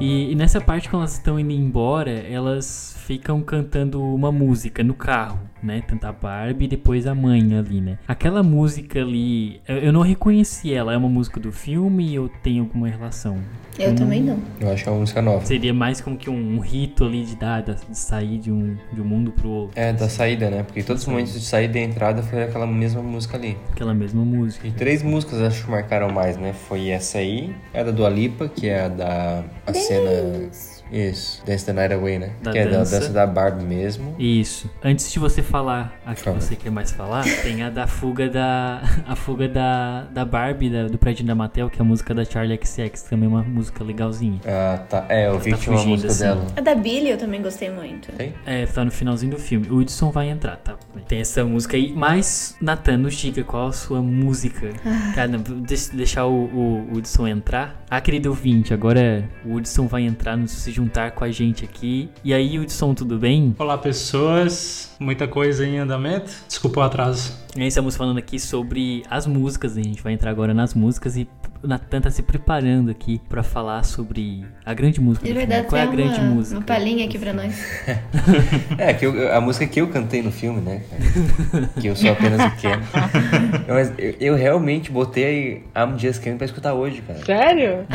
[0.00, 4.92] E, e nessa parte, quando elas estão indo embora, elas ficam cantando uma música no
[4.92, 5.82] carro, né?
[5.86, 7.98] Tanto a Barbie e depois a mãe ali, né?
[8.06, 10.92] Aquela música ali, eu, eu não reconheci ela.
[10.92, 13.38] É uma música do filme ou tem alguma relação?
[13.78, 14.38] Eu também não.
[14.60, 15.44] Eu acho que é uma música nova.
[15.44, 19.00] Seria mais como que um, um rito ali de dar, de sair de um, de
[19.00, 19.80] um mundo pro outro.
[19.80, 20.62] É, da saída, né?
[20.62, 23.56] Porque todos os momentos de saída e entrada foi aquela mesma música ali.
[23.72, 24.66] Aquela mesma música.
[24.68, 26.52] E três músicas acho que marcaram mais, né?
[26.52, 30.50] Foi essa aí, a da Dua Lipa, que é a da a cena
[30.94, 32.30] isso, Dance the Night Away, né?
[32.42, 33.00] Da que é da dança.
[33.00, 34.14] dança da Barbie mesmo.
[34.18, 34.70] Isso.
[34.82, 36.40] Antes de você falar a que Fala.
[36.40, 38.82] você quer mais falar, tem a da fuga da.
[39.06, 42.24] A fuga da, da Barbie, da- do prédio da Mattel, que é a música da
[42.24, 44.40] Charlie XX, também é uma música legalzinha.
[44.46, 45.04] Ah, tá.
[45.08, 46.24] É, eu vi tá que tinha uma música assim.
[46.24, 46.46] dela.
[46.56, 48.10] A da Billy eu também gostei muito.
[48.12, 48.32] Tem?
[48.46, 49.68] É, tá no finalzinho do filme.
[49.68, 50.76] O Hudson vai entrar, tá?
[51.06, 51.92] Tem essa música aí.
[51.94, 54.70] Mas, Nathan, nos diga qual a sua música.
[55.14, 57.84] Cara, não, deixa, deixar o, o Hudson entrar.
[57.90, 62.10] Ah, querido ouvinte, agora o Hudson vai entrar, nos se juntar com a gente aqui.
[62.22, 63.56] E aí, Hudson, tudo bem?
[63.58, 64.94] Olá, pessoas.
[65.00, 66.30] Muita coisa em andamento.
[66.46, 67.32] Desculpa o atraso.
[67.56, 69.78] E aí, estamos falando aqui sobre as músicas.
[69.78, 71.26] A gente vai entrar agora nas músicas e
[71.66, 75.84] Natan tá se preparando aqui pra falar sobre a grande música De verdade, Qual é
[75.84, 76.56] a tem grande uma, música?
[76.58, 77.54] uma palhinha aqui pra nós.
[78.78, 80.82] É, que eu- a música que eu cantei no filme, né?
[81.80, 82.78] Que eu sou apenas o Ken.
[83.68, 87.24] Mas eu, eu realmente botei I'm Just Ken pra escutar hoje, cara.
[87.24, 87.86] Sério?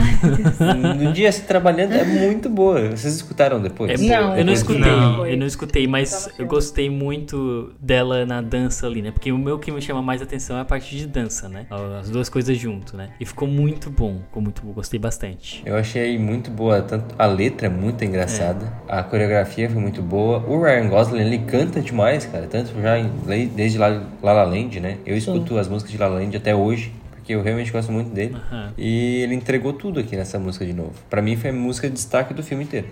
[0.98, 2.90] No dia assim, trabalhando é muito boa.
[2.92, 3.92] Vocês escutaram depois?
[3.92, 5.26] É Não, eu não escutei, Não.
[5.28, 9.12] eu não escutei, mas eu gostei muito dela na dança ali, né?
[9.12, 11.66] Porque o meu que me chama mais atenção é a parte de dança, né?
[12.00, 13.10] As duas coisas junto, né?
[13.20, 13.59] E ficou muito
[13.90, 15.62] bom, ficou muito bom, gostei bastante.
[15.66, 20.40] Eu achei muito boa, tanto a letra é muito engraçada, a coreografia foi muito boa.
[20.48, 23.12] O Ryan Gosling, ele canta demais, cara, tanto já em-
[23.56, 23.88] desde La
[24.22, 24.98] La, La Land, né?
[25.06, 26.92] Eu escuto as músicas de La La Land até hoje,
[27.30, 28.36] porque eu realmente gosto muito dele.
[28.36, 28.74] Aham.
[28.76, 30.94] E ele entregou tudo aqui nessa música de novo.
[31.10, 32.88] Pra mim foi a música de destaque do filme inteiro.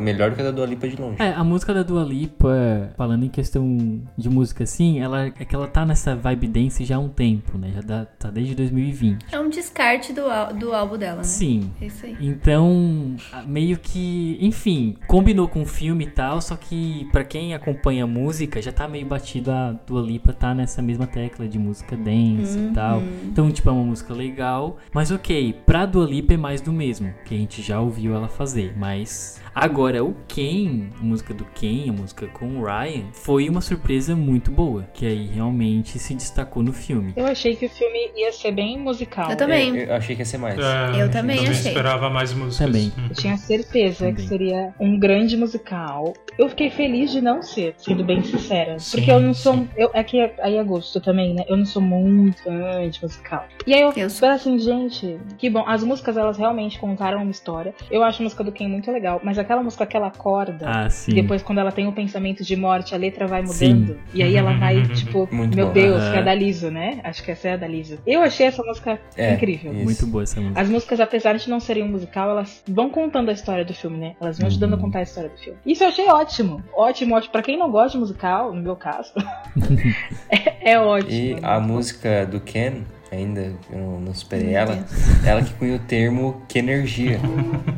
[0.00, 1.22] Melhor do que a da Dua Lipa de longe.
[1.22, 5.54] É, a música da Dua Lipa, falando em questão de música assim, ela é que
[5.54, 7.70] ela tá nessa vibe dance já há um tempo, né?
[7.74, 9.24] Já dá- tá desde 2020.
[9.30, 10.22] É um descarte do,
[10.58, 11.22] do álbum dela, né?
[11.24, 11.70] Sim.
[11.80, 12.16] É isso aí.
[12.20, 13.14] Então,
[13.46, 18.06] meio que, enfim, combinou com o filme e tal, só que pra quem acompanha a
[18.06, 22.58] música, já tá meio batido a Dua Lipa tá nessa mesma tecla de música dance
[22.58, 23.00] e tal.
[23.24, 27.12] Então, tipo, é uma música legal, mas ok, pra Dua Lipa é mais do mesmo,
[27.24, 31.88] que a gente já ouviu ela fazer, mas agora o Ken, a música do Ken,
[31.88, 36.62] a música com o Ryan, foi uma surpresa muito boa, que aí realmente se destacou
[36.62, 37.12] no filme.
[37.16, 39.30] Eu achei que o filme ia ser bem musical.
[39.30, 39.76] Eu também.
[39.76, 40.58] Eu achei que ia ser mais.
[40.58, 41.52] É, Eu também achei.
[41.52, 42.66] esperava mais músicas.
[42.66, 42.92] Também.
[42.98, 43.06] Hum.
[43.10, 44.14] Eu tinha certeza Também.
[44.14, 46.12] que seria um grande musical.
[46.38, 48.78] Eu fiquei feliz de não ser, sendo bem sincera.
[48.78, 49.54] Sim, porque eu não sou.
[49.54, 49.68] sim.
[49.76, 51.44] Eu, é que aí é gosto também, né?
[51.48, 53.46] Eu não sou muito fã de musical.
[53.66, 54.28] E aí eu, Eu sou.
[54.28, 55.64] assim, gente, que bom.
[55.66, 57.74] As músicas, elas realmente contaram uma história.
[57.90, 60.66] Eu acho a música do Ken muito legal, mas aquela música que ela acorda.
[60.68, 61.10] Ah, sim.
[61.10, 63.74] E depois, quando ela tem o pensamento de morte, a letra vai Sim.
[63.74, 63.98] mudando.
[64.14, 65.72] E aí ela vai, tipo, Muito meu bom.
[65.72, 67.00] Deus, que é da Liso, né?
[67.02, 67.98] Acho que essa é a da Liso.
[68.06, 69.72] Eu achei essa música É, incrível.
[69.74, 69.84] isso.
[69.84, 70.60] Muito boa essa música.
[70.60, 73.98] As músicas, apesar de não serem um musical, elas vão contando a história do filme,
[73.98, 74.14] né?
[74.20, 75.58] Elas vão ajudando a contar a história do filme.
[75.66, 76.62] Isso eu achei ótimo.
[76.72, 77.32] Ótimo, ótimo.
[77.32, 79.12] Pra quem não gosta de musical, no meu caso,
[80.30, 81.10] é, é ótimo.
[81.10, 82.82] E a música do Ken,
[83.16, 85.24] ainda eu não, não superei Meu ela, Deus.
[85.24, 87.18] ela que cunha o termo que energia.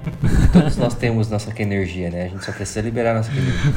[0.53, 2.25] Todos nós temos nossa que energia, né?
[2.25, 3.73] A gente só precisa liberar nossa que energia.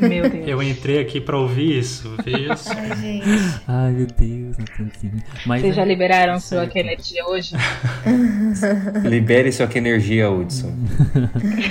[0.08, 0.48] Meu Deus.
[0.48, 2.72] Eu entrei aqui pra ouvir isso, veja só.
[2.72, 3.26] Ai, gente.
[3.66, 4.56] Ai, meu Deus.
[5.46, 6.76] Mas Vocês já é- liberaram sua Certo.
[6.76, 7.54] energia hoje?
[9.04, 10.72] Libere sua que energia, Hudson.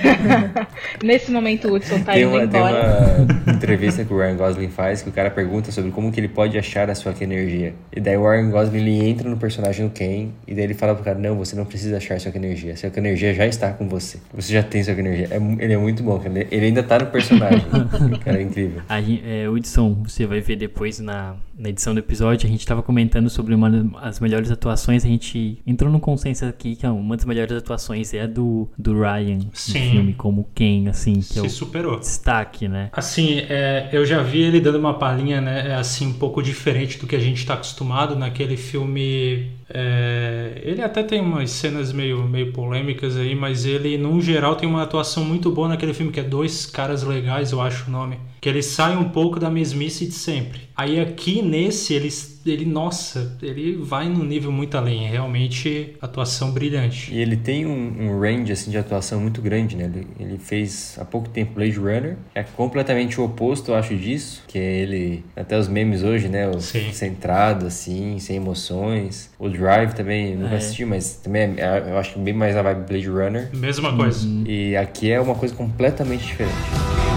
[1.03, 3.25] Nesse momento, o Hudson tá Tem indo uma, tem embora.
[3.45, 6.27] uma entrevista que o Ryan Gosling faz que o cara pergunta sobre como que ele
[6.29, 7.73] pode achar a sua que energia.
[7.95, 10.95] E daí o Ryan Gosling ele entra no personagem do Ken e daí ele fala
[10.95, 12.75] pro cara: Não, você não precisa achar sua que energia.
[12.75, 14.19] Sua que energia já está com você.
[14.33, 15.27] Você já tem sua energia.
[15.31, 16.21] É ele é muito bom.
[16.23, 17.65] Ele, ele ainda tá no personagem.
[18.23, 18.81] cara, é incrível.
[18.87, 22.83] A é, Hudson, você vai ver depois na, na edição do episódio, a gente tava
[22.83, 27.15] comentando sobre uma das melhores atuações, a gente entrou num consenso aqui que é uma
[27.15, 29.85] das melhores atuações é a do, do Ryan Sim.
[29.85, 31.97] no filme, como Ken, assim, que é Se o superou.
[31.99, 32.89] destaque, né?
[32.91, 35.69] Assim, é, eu já vi ele dando uma palhinha, né?
[35.69, 39.51] é, Assim, um pouco diferente do que a gente tá acostumado naquele filme.
[39.69, 44.67] é, ele até tem umas cenas meio, meio polêmicas aí, mas ele, num geral, tem
[44.67, 48.17] uma atuação muito boa naquele filme, que é Dois Caras Legais, eu acho o nome.
[48.45, 50.59] Que ele sai um pouco da mesmice de sempre.
[50.77, 52.09] Aí aqui nesse, ele,
[52.45, 55.07] ele nossa, ele vai num nível muito além.
[55.07, 57.11] É realmente atuação brilhante.
[57.11, 59.85] E ele tem um, um range assim, de atuação muito grande, né?
[59.85, 63.95] Ele, ele fez há pouco tempo Blade Runner, que é completamente o oposto, eu acho,
[63.95, 64.43] disso.
[64.47, 66.47] Que é ele, até os memes hoje, né?
[66.47, 66.91] O Sim.
[66.93, 69.31] centrado, assim, sem emoções.
[69.39, 70.57] O Drive também, nunca É.
[70.57, 73.49] assisti, mas também é- eu acho bem mais a vibe Blade Runner.
[73.55, 74.23] Mesma coisa.
[74.45, 77.14] E aqui é uma coisa completamente diferente.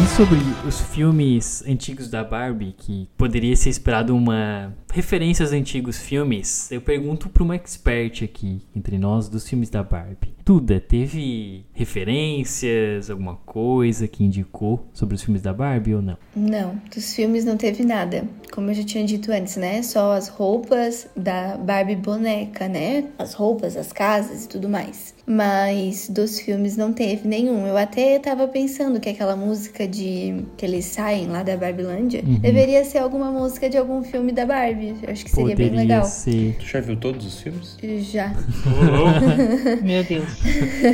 [0.00, 5.98] Falando sobre os filmes antigos da Barbie, que poderia ser esperado uma referência aos antigos
[5.98, 10.34] filmes, eu pergunto para uma expert aqui entre nós dos filmes da Barbie.
[10.44, 16.18] Tuda, teve referências, alguma coisa que indicou sobre os filmes da Barbie ou não?
[16.34, 18.24] Não, dos filmes não teve nada.
[18.50, 19.82] Como eu já tinha dito antes, né?
[19.82, 23.04] Só as roupas da Barbie boneca, né?
[23.16, 25.14] As roupas, as casas e tudo mais.
[25.24, 27.64] Mas dos filmes não teve nenhum.
[27.64, 32.84] Eu até tava pensando que aquela música de que eles saem lá da Barbilândia deveria
[32.84, 34.79] ser alguma música de algum filme da Barbie.
[34.80, 36.04] Eu acho que seria poderia bem legal.
[36.04, 36.56] ser.
[36.58, 37.76] Tu já viu todos os filmes?
[38.10, 38.32] Já
[39.82, 40.24] Meu Deus.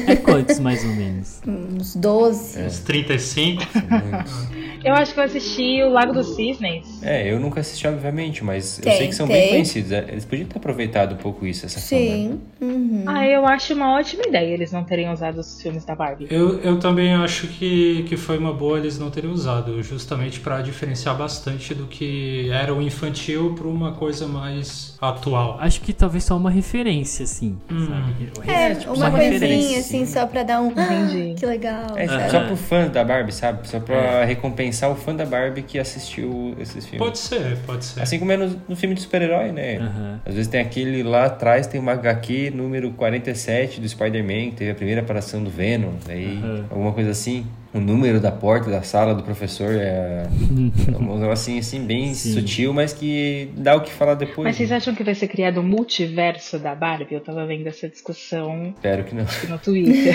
[0.07, 1.41] É quantos mais ou menos?
[1.47, 2.61] uns 12.
[2.63, 3.63] uns 35.
[3.73, 4.47] São muitos.
[4.85, 7.03] Eu acho que eu assisti o Lago dos Cisnes.
[7.03, 9.37] É, eu nunca assisti, obviamente, mas eu Tem, sei que são tem.
[9.37, 9.91] bem conhecidos.
[9.91, 11.81] É, Eles podiam ter aproveitado um pouco isso, essa.
[11.81, 12.41] Sim.
[12.61, 13.03] Uhum.
[13.07, 16.27] Ah, eu acho uma ótima ideia eles não terem usado os filmes da Barbie.
[16.31, 20.61] Eu, eu também acho que, que foi uma boa eles não terem usado, justamente para
[20.63, 25.57] diferenciar bastante do que era o infantil para uma coisa mais atual.
[25.61, 27.87] Acho que talvez só uma referência, assim, Hum.
[27.89, 28.51] sabe?
[28.51, 30.71] É, tipo, uma, uma coisinha referência, assim, só pra dar um.
[30.71, 31.35] Entendi.
[31.39, 31.97] Que legal.
[31.97, 32.31] É, sabe?
[32.31, 33.69] só pro fã da Barbie, sabe?
[33.69, 36.99] Só pra recompensar o fã da Barbie que assistiu esses filmes.
[37.07, 38.03] Pode ser, pode ser.
[38.03, 39.77] Assim como é no, no filme de super-herói, né?
[39.79, 40.21] Aham.
[40.25, 44.71] Às vezes tem aquele lá atrás, tem uma HQ número 47 do Spider-Man, que teve
[44.71, 46.65] a primeira aparição do Venom, aí Aham.
[46.71, 47.47] alguma coisa assim.
[47.77, 50.27] O número da porta da sala do professor é é
[50.97, 52.33] um negócio assim, assim, bem Sim.
[52.33, 54.45] sutil, mas que dá o que falar depois.
[54.47, 54.77] Mas vocês né?
[54.77, 57.15] acham que vai ser criado um multiverso da Barbie?
[57.15, 59.25] Eu tava vendo essa discussão Espero que não.
[59.49, 60.15] no Twitter.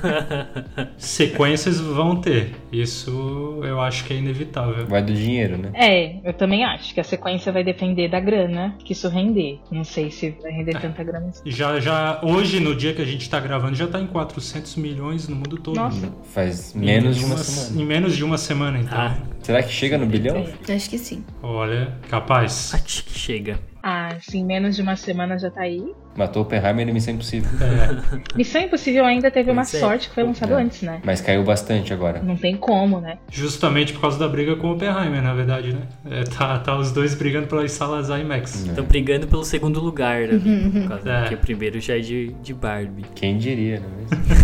[0.96, 2.52] Sequências vão ter.
[2.72, 4.86] Isso eu acho que é inevitável.
[4.86, 5.70] Vai do dinheiro, né?
[5.74, 9.58] é, eu também acho que a sequência vai depender da grana que isso render.
[9.70, 11.42] Não sei se vai render tanta grana assim.
[11.50, 15.28] Já, já, hoje, no dia que a gente tá gravando, já tá em 400 milhões
[15.28, 15.76] no mundo todo.
[15.76, 16.10] Nossa.
[16.24, 17.82] Faz Em menos de uma uma- semana.
[17.82, 18.98] Em menos de uma semana, então.
[18.98, 19.16] Ah.
[19.42, 20.46] Será que chega no bilhão?
[20.68, 21.24] Acho que sim.
[21.42, 22.72] Olha, capaz.
[22.74, 23.58] Acho que chega.
[23.82, 25.82] Ah, sim, menos de uma semana já tá aí.
[26.20, 27.50] Matou Oppenheimer e Missão Impossível.
[27.60, 29.64] É, Missão Impossível ainda teve uma é.
[29.64, 30.62] sorte que foi lançado É.
[30.62, 31.00] antes, né?
[31.04, 32.20] Mas caiu bastante agora.
[32.22, 33.18] Não tem como, né?
[33.30, 35.80] justamente por causa da briga com o Oppenheimer, na verdade, né?
[36.10, 38.66] É, tá, tá os dois brigando pelas salas IMAX.
[38.66, 40.38] Estão brigando pelo segundo lugar ali.
[40.70, 41.28] Por causa É.
[41.28, 43.04] que o primeiro já é de, de Barbie.
[43.14, 44.40] Quem diria, não é mesmo?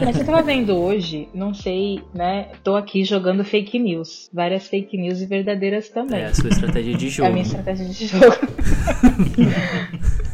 [0.04, 2.46] Mas eu tava vendo hoje, não sei, né?
[2.64, 4.28] Tô aqui jogando fake news.
[4.32, 6.20] Várias fake news e verdadeiras também.
[6.20, 7.30] É a sua estratégia de É a jogo.
[7.32, 8.36] minha estratégia de jogo.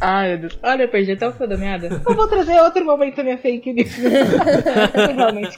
[0.01, 0.59] Ai, meu Deus.
[0.63, 1.87] Olha, eu perdi até o fio da meada.
[2.07, 3.97] Eu vou trazer outro momento da minha fake news.
[3.97, 5.57] Eu realmente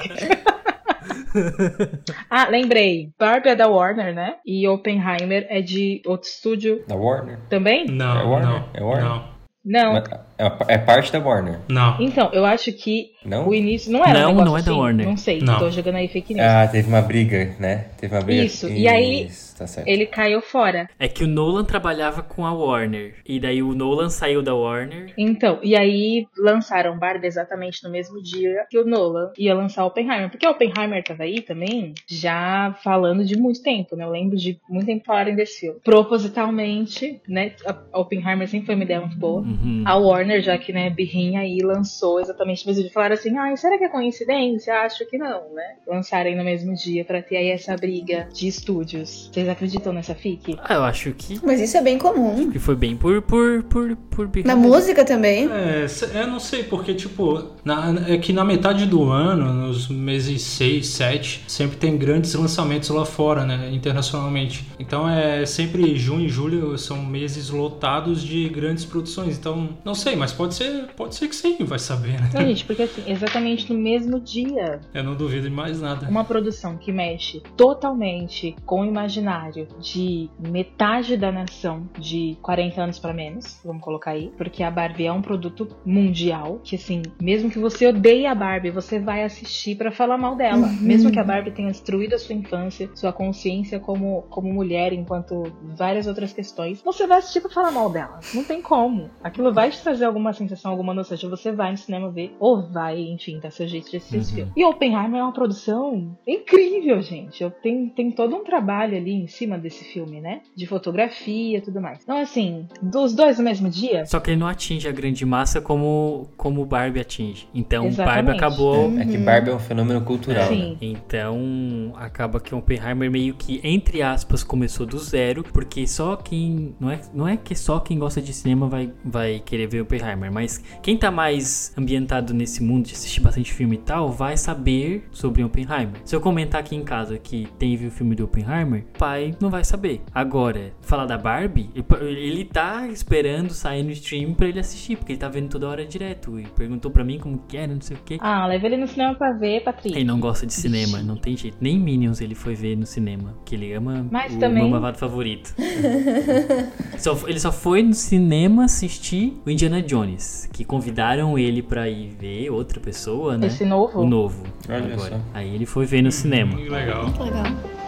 [2.30, 3.12] ah, lembrei.
[3.20, 4.36] Barbie é da Warner, né?
[4.46, 7.38] E Oppenheimer é de outro estúdio Da Warner?
[7.50, 7.86] também?
[7.86, 8.50] Não, É Warner?
[8.50, 8.70] não.
[8.74, 9.06] É Warner?
[9.10, 9.30] Não.
[9.66, 9.94] Não.
[9.94, 10.08] Mas
[10.40, 11.60] É é parte da Warner.
[11.68, 11.98] Não.
[12.00, 13.48] Então, eu acho que Não?
[13.50, 14.80] o início não era Não, um negócio não é da assim.
[14.80, 15.06] Warner.
[15.08, 15.60] Não sei, Não.
[15.60, 16.48] tô jogando aí fake news.
[16.48, 17.86] Ah, teve uma briga, né?
[18.00, 18.44] Teve uma briga.
[18.46, 19.88] Isso, e aí- Isso, tá certo.
[19.88, 20.90] Ele caiu fora.
[20.98, 23.16] É que o Nolan trabalhava com a Warner.
[23.28, 25.14] E daí o Nolan saiu da Warner.
[25.18, 30.30] Então, e aí lançaram Barbie exatamente no mesmo dia que o Nolan ia lançar Oppenheimer.
[30.30, 34.06] Porque o Oppenheimer tava aí também, já falando de muito tempo, né?
[34.06, 35.80] Eu lembro de muito tempo falarem desse filme.
[35.84, 37.52] Propositalmente, né?
[37.66, 39.42] A Oppenheimer sempre foi uma ideia muito boa.
[39.42, 39.84] Uhum.
[39.86, 42.92] A Warner, já que, né, birrinha aí, lançou exatamente no mesmo dia.
[42.94, 44.74] Falaram assim, ai, será que é coincidência?
[44.82, 45.76] Acho que não, né?
[45.88, 49.30] Lançarem no mesmo dia pra ter aí essa briga de estúdios.
[49.34, 50.58] Vocês acreditam nessa fic?
[50.64, 52.50] Ah, eu acho que, Mas isso é bem comum.
[52.52, 55.50] que foi bem por, por, por, por birra Na música também.
[55.52, 55.86] É,
[56.22, 60.88] eu não sei, porque, tipo, na- é que na metade do ano, nos meses 6,
[60.88, 64.66] 7, sempre tem grandes lançamentos lá fora, né, internacionalmente.
[64.80, 69.38] Então é sempre junho e julho são meses lotados de grandes produções.
[69.38, 72.30] Então, não sei, mas pode ser, pode ser que sim, vai saber, né?
[72.34, 76.08] Não, gente, porque assim, exatamente no mesmo dia Eu não duvido de mais nada.
[76.10, 83.00] uma produção que mexe totalmente com o imaginário de metade da nação de 40 anos
[83.00, 87.50] pra menos, vamos colocar aí, porque a Barbie é um produto mundial, que assim, mesmo
[87.50, 91.24] que você odeie a Barbie, você vai assistir pra falar mal dela, mesmo que a
[91.24, 96.82] Barbie tenha destruído a sua infância, sua consciência como, como mulher, enquanto várias outras questões,
[96.82, 98.20] você vai assistir pra falar mal dela.
[98.34, 99.10] Não tem como.
[99.24, 103.00] Aquilo vai te trazer alguma sensação, alguma nostalgia, você vai no cinema ver, ou vai,
[103.00, 104.52] enfim, dar seu jeito de assistir esse filme.
[104.56, 107.42] E Oppenheimer é uma produção incrível, gente.
[107.44, 110.42] Eu tem, tem todo um trabalho ali em cima desse filme, né?
[110.56, 112.00] De fotografia e tudo mais.
[112.04, 115.62] Então, assim, dos dois no mesmo dia, Só que ele não atinge a grande massa
[115.62, 117.48] como, como o Barbie atinge.
[117.54, 118.26] Então Exatamente.
[118.26, 119.00] Barbie acabou.
[119.00, 120.58] É que Barbie é um fenômeno cultural, né?
[120.58, 120.78] sim.
[120.82, 126.76] Então acaba que o Oppenheimer meio que, entre aspas, começou do zero, porque só quem.
[126.80, 130.32] Não é, não é que só quem gosta de cinema vai, vai querer ver Oppenheimer,
[130.32, 135.08] mas quem tá mais ambientado nesse mundo de assistir bastante filme e tal, vai saber
[135.12, 136.00] sobre Oppenheimer.
[136.06, 139.50] Se eu comentar aqui em casa que teve o filme do Oppenheimer, o pai não
[139.50, 140.02] vai saber.
[140.14, 141.70] Agora, falar da Barbie,
[142.02, 145.86] ele- tá esperando sair no stream pra ele assistir, porque ele tá vendo toda hora
[145.86, 146.40] direto.
[146.40, 148.18] E perguntou pra mim como que era, não sei o que.
[148.22, 149.96] Ah, leva ele no cinema pra ver, Patrick.
[149.96, 151.58] Ele não gosta de cinema, não tem jeito.
[151.60, 155.54] Nem Minions ele foi ver no cinema, que ele ama Mas o também- meu favorito.
[156.98, 162.10] Só- ele só foi no cinema assistir o Indiana Jones, que convidaram ele pra ir
[162.10, 163.48] ver outra pessoa, né?
[163.48, 164.02] Esse novo?
[164.02, 164.44] O novo.
[164.68, 165.18] Olha agora.
[165.18, 165.22] só.
[165.34, 166.56] Aí ele foi ver no cinema.
[166.56, 167.06] Que legal.
[167.06, 167.80] Legal.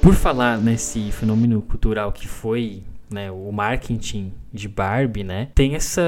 [0.00, 6.02] Por falar nesse fenômeno cultural que foi né, o marketing de Barbie, né, tem essa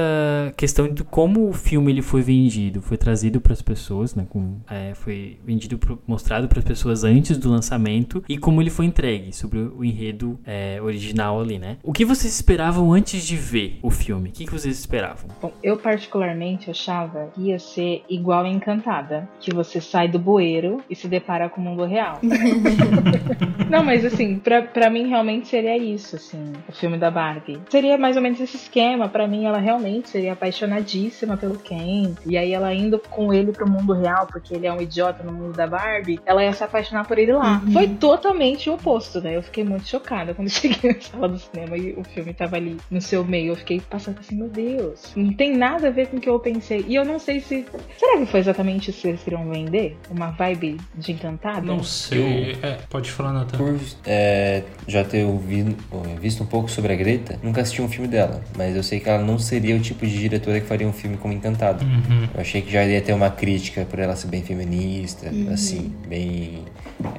[0.55, 4.57] questão de como o filme ele foi vendido, foi trazido para as pessoas, né, com,
[4.69, 8.85] é, foi vendido, pro, mostrado para as pessoas antes do lançamento e como ele foi
[8.85, 11.77] entregue sobre o enredo é, original ali, né.
[11.83, 14.29] O que vocês esperavam antes de ver o filme?
[14.29, 15.29] O que, que vocês esperavam?
[15.41, 20.81] Bom, eu particularmente achava que ia ser igual a Encantada, que você sai do bueiro
[20.89, 22.19] e se depara com o mundo real.
[23.69, 27.59] Não, mas assim, pra, pra mim realmente seria isso, assim, o filme da Barbie.
[27.69, 32.37] Seria mais ou menos esse esquema, pra mim ela realmente seria apaixonadíssima pelo Ken, e
[32.37, 35.55] aí ela indo com ele pro mundo real, porque ele é um idiota no mundo
[35.55, 37.61] da Barbie, ela ia se apaixonar por ele lá.
[37.65, 37.71] Uhum.
[37.71, 39.35] Foi totalmente o oposto, né?
[39.35, 42.77] Eu fiquei muito chocada quando cheguei na sala do cinema e o filme tava ali
[42.89, 43.53] no seu meio.
[43.53, 46.39] Eu fiquei passando assim, meu Deus, não tem nada a ver com o que eu
[46.39, 46.85] pensei.
[46.87, 47.65] E eu não sei se.
[47.97, 49.97] Será que foi exatamente isso que eles queriam vender?
[50.09, 51.61] Uma vibe de encantada?
[51.61, 52.57] Não sei.
[52.61, 53.57] É, pode falar, Nathan.
[53.57, 55.75] Por é, já ter ouvido,
[56.19, 58.26] visto um pouco sobre a Greta, nunca assisti um filme dela,
[58.57, 61.17] mas eu sei que ela não seria o tipo de diretora que faria um filme
[61.17, 61.83] como Encantado.
[61.83, 62.27] Uhum.
[62.33, 66.63] Eu achei que já ia ter uma crítica por ela ser bem feminista, assim, bem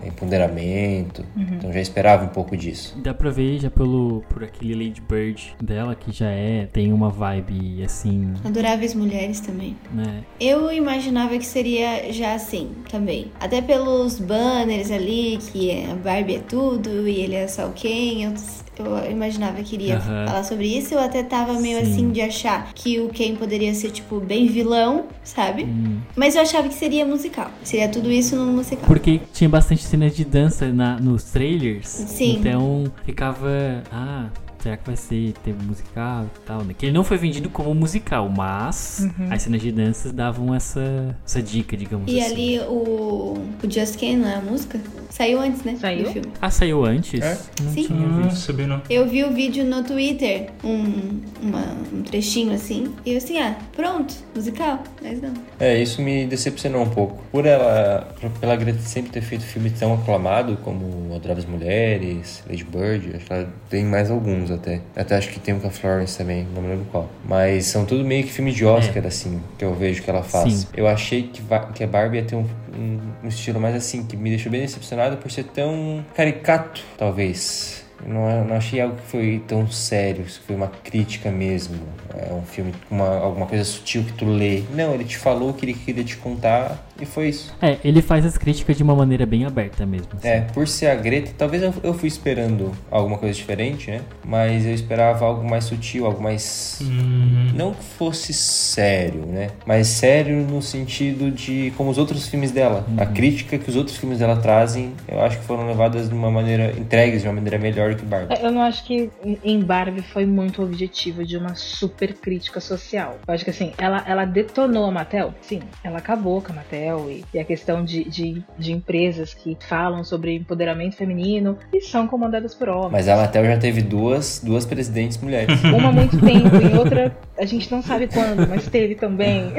[0.05, 1.25] empoderamento.
[1.37, 2.97] Então já esperava um pouco disso.
[3.03, 7.11] Dá pra ver já pelo por aquele Lady Bird dela que já é tem uma
[7.11, 9.77] vibe assim, Adoráveis mulheres também.
[9.93, 10.23] né?
[10.41, 13.31] Eu imaginava que seria já assim também.
[13.41, 18.25] Até pelos banners ali, que a Barbie é tudo e ele é só o Ken.
[18.25, 18.35] Eu,
[18.79, 20.26] eu imaginava que iria Aham.
[20.26, 20.95] falar sobre isso.
[20.95, 21.91] Eu até tava meio Sim.
[21.91, 25.64] assim de achar que o Ken poderia ser, tipo, bem vilão, sabe?
[25.64, 25.99] Hum.
[26.16, 27.51] Mas eu achava que seria musical.
[27.62, 28.87] Seria tudo isso num musical.
[28.87, 31.89] Porque tinha bastante cenas de dança na, nos trailers.
[31.89, 32.39] Sim.
[32.39, 33.83] Então ficava.
[33.93, 34.26] Ah,
[34.59, 36.75] será que vai ser ter musical e tal, né?
[36.77, 41.43] Que ele não foi vendido como musical, mas as cenas de danças davam essa, essa
[41.43, 42.33] dica, digamos E assim.
[42.33, 44.81] ali o, o Just Ken, não é a música?
[45.11, 45.77] Saiu antes, né?
[45.81, 46.05] Saiu?
[46.05, 46.29] Do filme.
[46.41, 47.21] Ah, saiu antes?
[47.21, 47.39] É?
[47.63, 47.87] Não Sim.
[47.87, 48.83] tinha Ah, não.
[48.91, 53.57] Eu vi o vídeo no Twitter, um, uma- um trechinho assim, e eu assim, ah,
[53.75, 55.33] pronto, musical, mas não.
[55.59, 57.23] É, isso me decepcionou um pouco.
[57.33, 63.17] Por ela, pela Greta sempre ter feito filme tão aclamado como Adoráveis Mulheres, Lady Bird,
[63.17, 64.80] acho que ela tem mais alguns até.
[64.96, 67.09] Até acho que tem um com a Florence também, não me lembro qual.
[67.24, 70.53] Mas são tudo meio que filme de Oscar, assim, que eu vejo que ela faz.
[70.53, 70.66] Sim.
[70.76, 71.42] Eu achei que,
[71.74, 72.46] que a Barbie ia ter um,
[72.76, 77.84] um- um estilo mais assim, que me deixou bem decepcionado por ser tão caricato, talvez.
[78.05, 81.76] Eu Não, não achei algo que foi tão sério, foi uma crítica mesmo.
[82.16, 84.62] É um filme com uma, alguma coisa sutil que tu lê.
[84.72, 87.55] Não, ele te falou o que ele queria te contar e foi isso.
[87.61, 90.09] É, ele faz as críticas de uma maneira bem aberta mesmo.
[90.16, 90.28] assim.
[90.28, 94.01] É, por ser a Greta, talvez eu, eu fui esperando alguma coisa diferente, né?
[94.24, 96.78] Mas eu esperava algo mais sutil, algo mais.
[96.82, 99.49] Hum, Não que fosse sério, né?
[99.66, 102.84] Mas sério no sentido de como os outros filmes dela.
[102.96, 106.30] A crítica que os outros filmes dela trazem, eu acho que foram levadas de uma
[106.30, 106.72] maneira.
[106.78, 108.34] entregues de uma maneira melhor que Barbie.
[108.34, 109.11] É, Eu não acho que
[109.44, 113.18] em Barbie foi muito objetivo de uma super crítica social.
[113.26, 116.88] Eu acho que assim, ela, ela detonou a Mattel, sim, ela acabou com a Mattel
[117.11, 122.07] e, e a questão de, de, de empresas que falam sobre empoderamento feminino e são
[122.07, 122.93] comandadas por homens.
[122.93, 125.62] Mas a Mattel já teve duas, duas presidentes mulheres.
[125.64, 129.53] Uma há muito tempo e outra a gente não sabe quando, mas teve também.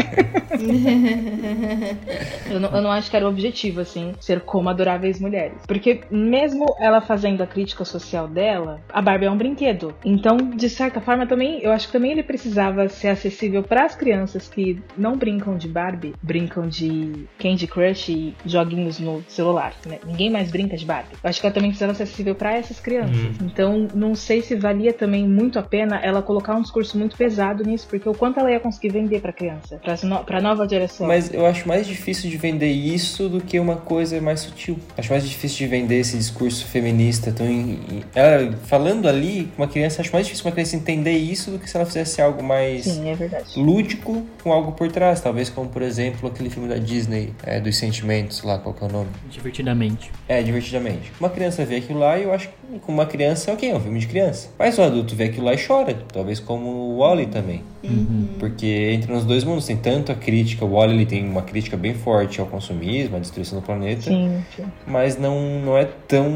[2.49, 5.57] eu, não, eu não acho que era o objetivo, assim, ser como adoráveis mulheres.
[5.65, 9.95] Porque mesmo ela fazendo a crítica social dela, a Barbie é um brinquedo.
[10.03, 13.95] Então, de certa forma, também, eu acho que também ele precisava ser acessível para as
[13.95, 19.99] crianças que não brincam de Barbie, brincam de Candy Crush e joguinhos no celular, né?
[20.05, 21.09] Ninguém mais brinca de Barbie.
[21.24, 23.15] Eu acho que ela também precisava ser acessível para essas crianças.
[23.41, 27.63] Então, não sei se valia também muito a pena ela colocar um discurso muito pesado
[27.63, 31.07] nisso, porque o quanto ela ia conseguir vender pra criança, pra, no, nova geração.
[31.07, 34.78] Mas eu acho mais difícil de vender isso do que uma coisa mais sutil.
[34.97, 37.45] Acho mais difícil de vender esse discurso feminista tão.
[37.47, 41.59] em- em- Ela, falando ali, uma criança, acho mais difícil uma criança entender isso do
[41.59, 43.15] que se ela fizesse algo mais Sim, é
[43.55, 45.22] lúdico com algo por trás.
[45.22, 47.09] Talvez como, por exemplo, aquele filme da Disney,
[47.43, 49.10] é, dos sentimentos lá, qual que é o nome?
[49.30, 50.12] Divertidamente.
[50.28, 51.12] É, divertidamente.
[51.20, 53.80] Uma criança vê aquilo lá e eu acho que com uma criança, ok, é um
[53.80, 54.49] filme de criança.
[54.57, 55.93] Mas o adulto vê aquilo lá e chora.
[56.14, 57.64] Talvez como o Wally também.
[58.39, 59.65] Porque entra nos dois mundos.
[59.65, 63.19] Tem tanto a crítica, o Wally ele tem uma crítica bem forte ao consumismo, à
[63.19, 64.01] destruição do planeta.
[64.01, 64.63] Sim, sim.
[64.86, 66.30] Mas não, não é tão.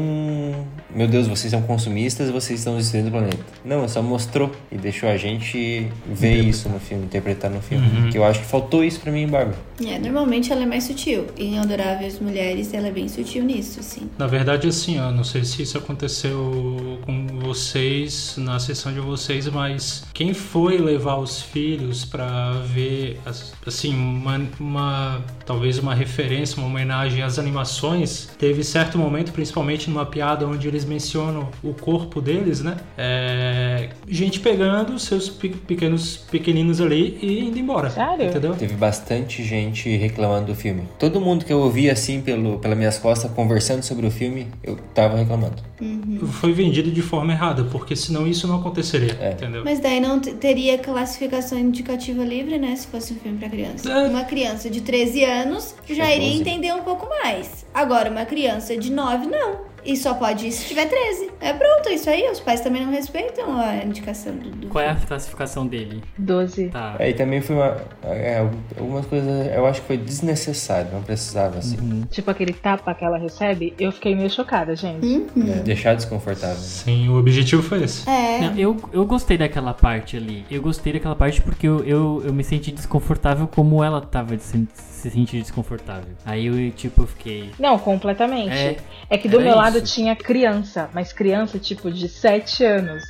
[0.94, 3.38] Meu Deus, vocês são consumistas, vocês estão destruindo o planeta.
[3.64, 8.10] Não, só mostrou e deixou a gente ver isso no filme, interpretar no filme.
[8.10, 9.54] Que eu acho que faltou isso pra mim em Barbie.
[9.84, 11.26] É, normalmente ela é mais sutil.
[11.36, 14.08] E em Adoráveis Mulheres ela é bem sutil nisso, assim.
[14.16, 19.48] Na verdade, assim, ó, não sei se isso aconteceu com vocês, na sessão de vocês,
[19.48, 23.20] mas quem foi levar os filhos para ver,
[23.66, 30.06] assim, uma, uma, talvez uma referência, uma homenagem às animações, teve certo momento, principalmente numa
[30.06, 32.76] piada onde eles mencionam o corpo deles, né?
[32.96, 37.90] É, gente pegando seus pequenos pequeninos ali e indo embora.
[37.90, 38.26] Sério?
[38.26, 38.54] Entendeu?
[38.54, 40.82] Teve bastante gente reclamando do filme.
[40.98, 44.76] Todo mundo que eu ouvi assim pelo, pelas minhas costas conversando sobre o filme, eu
[44.94, 45.62] tava reclamando.
[45.80, 46.26] Uhum.
[46.26, 49.32] Foi vendido de forma errada, porque senão isso não aconteceria, é.
[49.32, 49.62] entendeu?
[49.64, 52.76] Mas daí não teria classificação indicativa livre, né?
[52.76, 53.90] Se fosse um filme para criança.
[53.90, 54.08] É.
[54.08, 57.66] Uma criança de 13 anos já é iria entender um pouco mais.
[57.74, 59.73] Agora, uma criança de 9, não.
[59.84, 61.30] E só pode ir se tiver 13.
[61.40, 62.28] É pronto, é isso aí.
[62.30, 64.50] Os pais também não respeitam a indicação do.
[64.50, 66.02] do Qual é a classificação dele?
[66.16, 66.68] 12.
[66.68, 66.96] Tá.
[66.98, 67.76] É, e também foi uma.
[68.02, 68.38] É,
[68.78, 71.76] algumas coisas eu acho que foi desnecessário, não precisava assim.
[71.78, 72.02] Uhum.
[72.10, 75.04] Tipo aquele tapa que ela recebe, eu fiquei meio chocada, gente.
[75.06, 75.52] Uhum.
[75.52, 76.56] É, deixar desconfortável.
[76.56, 78.08] Sim, o objetivo foi esse.
[78.08, 78.40] É.
[78.40, 80.44] Não, eu, eu gostei daquela parte ali.
[80.50, 84.66] Eu gostei daquela parte porque eu, eu, eu me senti desconfortável como ela tava se,
[85.04, 86.14] se sentir desconfortável.
[86.24, 87.50] Aí eu, tipo, fiquei.
[87.58, 88.52] Não, completamente.
[88.52, 88.76] É,
[89.10, 89.58] é que do meu isso.
[89.58, 93.04] lado tinha criança, mas criança tipo de 7 anos.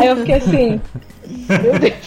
[0.00, 0.80] Aí eu fiquei assim.
[1.62, 2.06] Meu Deus.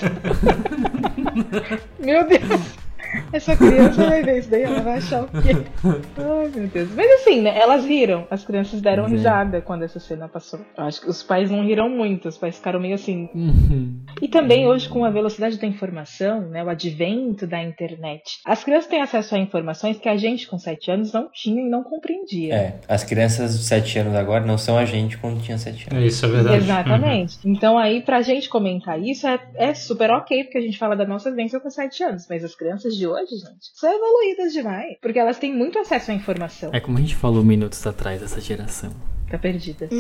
[2.00, 2.89] meu Deus.
[3.34, 5.56] Essa criança vai ver isso daí, ela vai achar o quê?
[5.84, 6.90] Ai, meu Deus.
[6.96, 7.58] Mas assim, né?
[7.58, 8.28] Elas riram.
[8.30, 9.16] As crianças deram Sim.
[9.16, 10.60] risada quando essa cena passou.
[10.78, 13.30] Eu acho que os pais não riram muito, os pais ficaram meio assim.
[13.34, 14.00] Uhum.
[14.22, 16.64] E também hoje, com a velocidade da informação, né?
[16.64, 20.92] O advento da internet, as crianças têm acesso a informações que a gente com 7
[20.92, 22.54] anos não tinha e não compreendia.
[22.54, 26.04] É, as crianças de 7 anos agora não são a gente quando tinha 7 anos.
[26.04, 26.58] É, isso é verdade.
[26.58, 27.38] Exatamente.
[27.46, 27.54] Uhum.
[27.54, 31.06] Então aí, pra gente comentar isso, é, é super ok, porque a gente fala da
[31.06, 34.98] nossa vivência com 7 anos, mas as crianças de hoje, gente, são evoluídas demais.
[35.02, 36.72] Porque elas têm muito acesso à informação.
[36.74, 38.92] É como a gente falou minutos atrás dessa geração.
[39.30, 39.88] Tá perdida.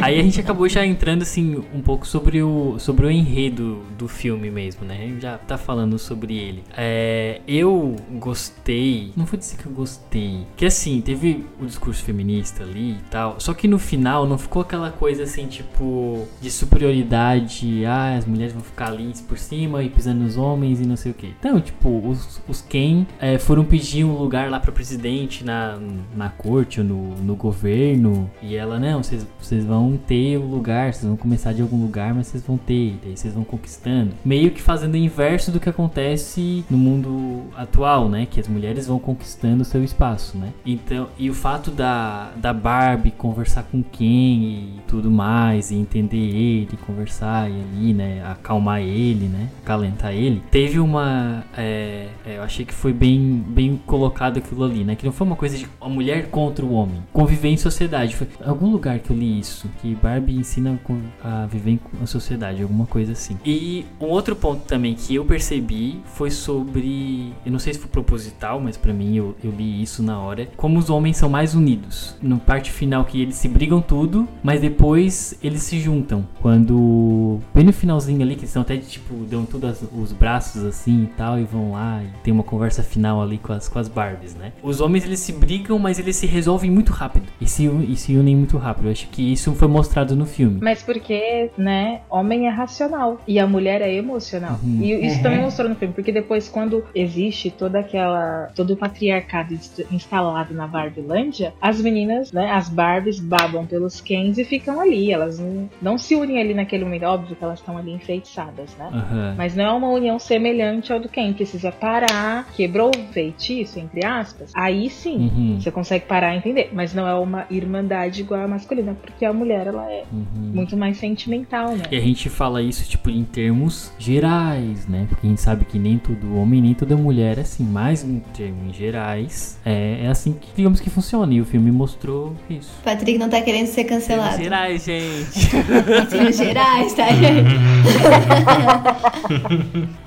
[0.00, 4.06] Aí a gente acabou já entrando assim um pouco sobre o, sobre o enredo do
[4.06, 4.94] filme mesmo, né?
[4.94, 6.62] A gente já tá falando sobre ele.
[6.76, 9.12] É, eu gostei.
[9.16, 10.46] Não vou dizer que eu gostei.
[10.56, 13.40] Que assim, teve o discurso feminista ali e tal.
[13.40, 17.84] Só que no final não ficou aquela coisa assim, tipo, de superioridade.
[17.84, 21.12] Ah, as mulheres vão ficar ali por cima e pisando nos homens e não sei
[21.12, 21.34] o que.
[21.38, 25.78] Então, tipo, os, os Ken é, foram pedir um lugar lá pra presidente na,
[26.14, 28.30] na corte no, no governo.
[28.42, 31.80] E ela, não, vocês, vocês vão ter o um lugar, vocês vão começar de algum
[31.80, 34.12] lugar, mas vocês vão ter, daí vocês vão conquistando.
[34.24, 38.26] Meio que fazendo o inverso do que acontece no mundo atual, né?
[38.26, 40.52] Que as mulheres vão conquistando o seu espaço, né?
[40.64, 46.16] Então, e o fato da, da Barbie conversar com quem e tudo mais, e entender
[46.16, 48.22] ele, conversar e ali, né?
[48.26, 49.48] Acalmar ele, né?
[49.62, 50.42] Acalentar ele.
[50.50, 51.44] Teve uma.
[51.56, 54.94] É, é, eu achei que foi bem, bem colocado aquilo ali, né?
[54.94, 57.02] Que não foi uma coisa de uma mulher contra o homem.
[57.12, 58.16] Conviver em sociedade.
[58.16, 59.68] Foi algum lugar que eu li isso.
[59.80, 60.78] Que Barbie ensina
[61.22, 62.62] a viver em sociedade.
[62.62, 63.38] Alguma coisa assim.
[63.44, 67.32] E um outro ponto também que eu percebi foi sobre.
[67.44, 70.48] Eu não sei se foi proposital, mas para mim eu, eu li isso na hora.
[70.56, 72.16] Como os homens são mais unidos.
[72.22, 76.26] No parte final que eles se brigam tudo, mas depois eles se juntam.
[76.40, 77.40] Quando.
[77.54, 81.06] Bem no finalzinho ali, que eles estão até tipo, dão todos os braços assim e
[81.08, 84.34] tal, e vão lá e tem uma conversa final ali com as, com as Barbies,
[84.34, 84.52] né?
[84.62, 87.96] Os homens eles se brigam, mas eles se resolvem resolvem muito rápido e se, e
[87.96, 88.86] se unem muito rápido.
[88.86, 90.58] Eu acho que isso foi mostrado no filme.
[90.62, 94.58] Mas porque, né, homem é racional e a mulher é emocional.
[94.62, 94.80] Uhum.
[94.80, 95.22] E isso uhum.
[95.22, 99.58] também mostrou no filme, porque depois quando existe toda aquela todo o patriarcado
[99.90, 105.38] instalado na Barbilândia, as meninas, né, as Barbies babam pelos Kens e ficam ali, elas
[105.38, 108.90] não, não se unem ali naquele momento, óbvio que elas estão ali enfeitiçadas, né?
[108.92, 109.34] Uhum.
[109.36, 114.04] Mas não é uma união semelhante ao do Ken, precisa parar, quebrou o feitiço, entre
[114.04, 114.52] aspas.
[114.54, 115.60] Aí sim, uhum.
[115.60, 116.70] você consegue parar entender.
[116.72, 120.26] Mas não é uma irmandade igual a masculina, porque a mulher ela é uhum.
[120.54, 121.84] muito mais sentimental, né?
[121.90, 125.06] E a gente fala isso, tipo, em termos gerais, né?
[125.08, 127.64] Porque a gente sabe que nem todo homem, nem toda mulher é assim.
[127.64, 131.32] Mas em termos gerais, é, é assim que, digamos que funciona.
[131.32, 132.70] E o filme mostrou isso.
[132.84, 134.36] Patrick não tá querendo ser cancelado.
[134.36, 135.56] Termos gerais, gente.
[135.56, 137.56] em termos gerais, tá, gente?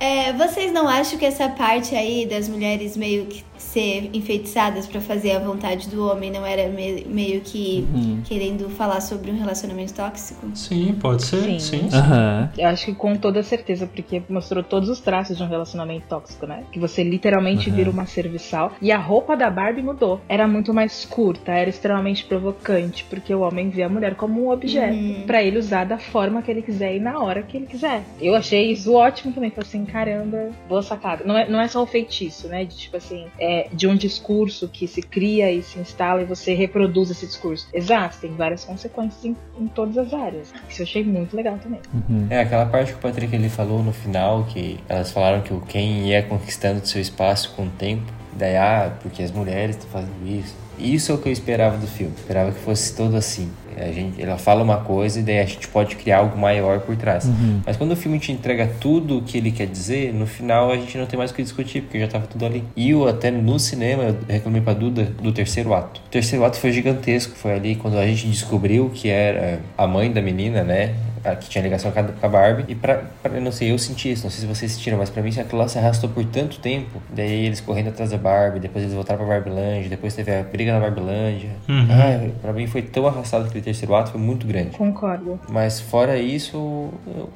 [0.00, 5.00] é, vocês não acham que essa parte aí das mulheres meio que ser enfeitiçadas para
[5.00, 8.22] fazer a vontade do homem não era me meio que uhum.
[8.24, 10.46] querendo falar sobre um relacionamento tóxico?
[10.54, 11.42] Sim, pode ser.
[11.42, 11.58] Sim.
[11.58, 11.96] sim, sim.
[11.96, 12.48] Uhum.
[12.58, 16.46] Eu acho que com toda certeza, porque mostrou todos os traços de um relacionamento tóxico,
[16.46, 16.64] né?
[16.72, 17.76] Que você literalmente uhum.
[17.76, 18.72] vira uma serviçal.
[18.82, 20.20] E a roupa da Barbie mudou.
[20.28, 24.50] Era muito mais curta, era extremamente provocante, porque o homem vê a mulher como um
[24.50, 25.24] objeto uhum.
[25.26, 28.02] para ele usar da forma que ele quiser e na hora que ele quiser.
[28.20, 29.50] Eu achei isso ótimo também.
[29.50, 31.24] Falei assim, caramba, boa sacada.
[31.24, 32.64] Não é, não é só o feitiço, né?
[32.64, 36.24] De tipo assim, é é, de um discurso que se cria e se instala e
[36.24, 37.68] você reproduz esse discurso.
[37.72, 40.52] Exato, tem várias consequências em, em todas as áreas.
[40.68, 41.80] Isso eu achei muito legal também.
[41.92, 42.26] Uhum.
[42.30, 45.60] É, aquela parte que o Patrick ele falou no final, que elas falaram que o
[45.60, 48.10] Ken ia conquistando seu espaço com o tempo.
[48.32, 50.54] Daí, ah, porque as mulheres estão fazendo isso.
[50.78, 52.14] Isso é o que eu esperava do filme.
[52.16, 53.50] Esperava que fosse todo assim.
[53.76, 56.96] A gente, ela fala uma coisa e daí a gente pode criar algo maior por
[56.96, 57.24] trás.
[57.24, 57.60] Uhum.
[57.64, 60.76] Mas quando o filme te entrega tudo o que ele quer dizer, no final a
[60.76, 62.64] gente não tem mais o que discutir, porque já tava tudo ali.
[62.76, 66.00] E eu até no cinema, eu reclamei pra Duda do terceiro ato.
[66.06, 67.34] O terceiro ato foi gigantesco.
[67.36, 70.94] Foi ali quando a gente descobriu que era a mãe da menina, né?
[71.38, 72.64] Que tinha ligação com a, com a Barbie.
[72.68, 75.10] E pra, pra- eu não sei, eu senti isso, não sei se vocês sentiram, mas
[75.10, 77.00] pra mim aquilo lá se arrastou por tanto tempo.
[77.14, 80.72] Daí eles correndo atrás da Barbie, depois eles voltaram pra Barbieland, depois teve a briga
[80.72, 81.48] na Barbieland.
[81.68, 81.86] Uhum.
[81.90, 84.70] Ai, pra mim foi tão arrastado aquele terceiro ato, foi muito grande.
[84.76, 85.38] Concordo.
[85.48, 86.88] Mas fora isso,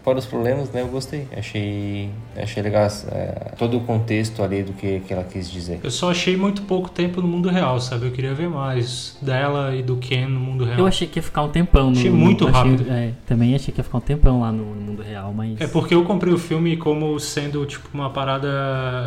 [0.03, 1.26] fora os problemas, né, eu gostei.
[1.37, 5.80] Achei, achei legal é, todo o contexto ali do que, que ela quis dizer.
[5.82, 8.07] Eu só achei muito pouco tempo no mundo real, sabe?
[8.07, 10.78] Eu queria ver mais dela e do Ken no mundo real.
[10.78, 11.97] Eu achei que ia ficar um tempão no.
[11.99, 12.91] Achei muito achei- rápido.
[12.91, 15.61] é, também achei que ia ficar um tempão lá no, no mundo real, mas.
[15.61, 18.49] É porque eu comprei o filme como sendo tipo uma parada.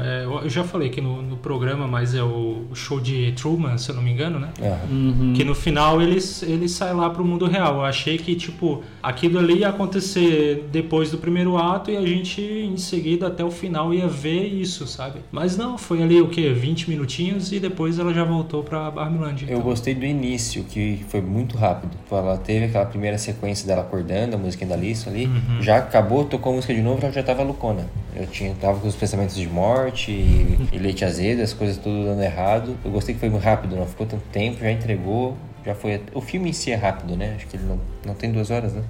[0.03, 3.89] é, eu já falei aqui no, no programa, mas é o show de Truman, se
[3.89, 4.49] eu não me engano, né?
[4.61, 5.33] Ah, Uhum.
[5.35, 7.75] Que no final eles, eles saem lá pro mundo real.
[7.75, 12.41] Eu achei que, tipo, aquilo ali ia acontecer depois do primeiro ato e a gente,
[12.41, 15.19] em seguida, até o final, ia ver isso, sabe?
[15.31, 16.51] Mas não, foi ali o quê?
[16.53, 19.45] 20 minutinhos e depois ela já voltou pra Barmilândia.
[19.45, 19.61] Eu então.
[19.61, 21.91] gostei do início, que foi muito rápido.
[22.11, 25.25] Ela teve aquela primeira sequência dela acordando, a música da Alice ali.
[25.25, 25.61] Uhum.
[25.61, 27.85] Já acabou, tocou a música de novo, ela já tava loucona.
[28.15, 32.05] Eu tinha, tava com os pensamentos de morte e, e leite azedo, as coisas tudo
[32.05, 32.77] dando errado.
[32.83, 35.37] Eu gostei que foi muito rápido, não ficou tanto tempo, já entregou.
[35.65, 36.01] Já foi.
[36.13, 37.33] O filme em si é rápido, né?
[37.35, 38.81] Acho que ele não, não tem duas horas, né?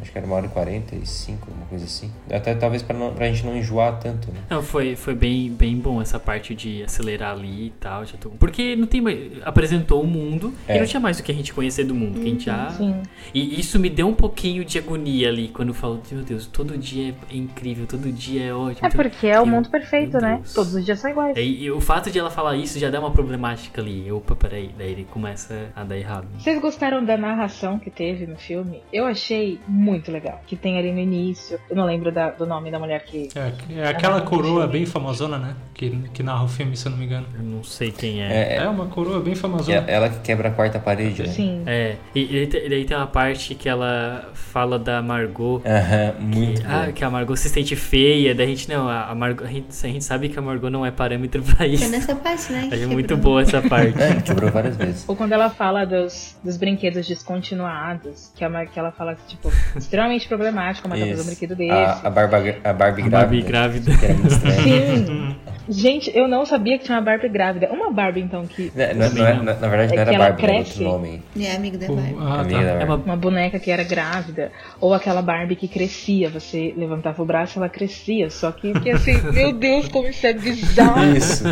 [0.00, 2.10] Acho que era uma hora e quarenta e cinco, uma coisa assim.
[2.30, 4.40] Até talvez pra, não, pra gente não enjoar tanto, né?
[4.50, 8.04] Não, foi, foi bem, bem bom essa parte de acelerar ali e tal.
[8.04, 8.30] Já tô...
[8.30, 9.18] Porque não tem mais.
[9.44, 10.76] Apresentou o mundo É.
[10.76, 12.20] e não tinha mais o que a gente conhecer do mundo.
[12.20, 12.70] Que a gente já...
[12.70, 13.02] Sim.
[13.32, 16.76] E isso me deu um pouquinho de agonia ali quando eu falo, meu Deus, todo
[16.76, 18.86] dia é incrível, todo dia é ótimo.
[18.86, 20.42] É porque é o mundo perfeito, né?
[20.54, 21.36] Todos os dias são iguais.
[21.36, 24.06] E, e o fato de ela falar isso já dá uma problemática ali.
[24.06, 26.26] Eu, Opa, peraí, daí ele começa a dar errado.
[26.38, 28.80] Vocês gostaram da narração que teve no filme?
[28.92, 30.40] Eu achei muito legal.
[30.46, 31.58] Que tem ali no início.
[31.68, 33.28] Eu não lembro da- do nome da mulher que.
[33.34, 35.54] É, é aquela coroa bem famosona, né?
[35.72, 37.26] Que, que narra o filme, se eu não me engano.
[37.34, 38.54] Eu não sei quem é.
[38.54, 39.84] É, É uma coroa bem é famosona.
[39.86, 41.28] ela que quebra a quarta parede, né?
[41.28, 41.62] Sim.
[41.66, 45.60] É, e, e daí- daí tem uma parte que ela fala da Margot.
[45.64, 49.06] Aham, muito que, ah, que a Margot se sente feia, daí a gente não, a,
[49.10, 51.68] a Margot, a gente, a gente sabe que a Margot não é parâmetro pra É
[51.68, 51.88] isso.
[51.90, 52.68] nessa parte, né?
[52.70, 52.88] quebrou.
[52.92, 54.00] muito boa essa parte.
[54.00, 55.04] É, quebrou várias vezes.
[55.08, 59.43] Ou quando ela fala dos, dos brinquedos descontinuados, que, é uma, que ela fala, tipo,
[59.76, 61.26] extremamente problemático, é que fazer um Isso.
[61.26, 61.70] brinquedo desse.
[61.72, 63.10] A, a, Barba, a Barbie A grávida.
[63.10, 63.92] Barbie grávida.
[63.92, 64.30] Era.
[64.62, 65.36] Sim.
[65.66, 67.70] Gente, eu não sabia que tinha uma Barbie grávida.
[67.72, 68.70] Uma Barbie, então, que.
[68.74, 70.84] Né, não- não é- na, na verdade É não era que ela Barbie, era cresce.
[70.84, 71.22] outro nome.
[71.40, 72.16] É amigo da Barbie.
[72.20, 72.64] ah, Amiga tá.
[72.64, 72.92] da É Barbie.
[72.92, 74.52] uma Uma boneca que era grávida.
[74.78, 76.28] Ou aquela Barbie que crescia.
[76.28, 78.28] Você levantava o braço e ela crescia.
[78.28, 81.16] Só que, que assim, meu Deus, como isso é bizarro.
[81.16, 81.44] Isso.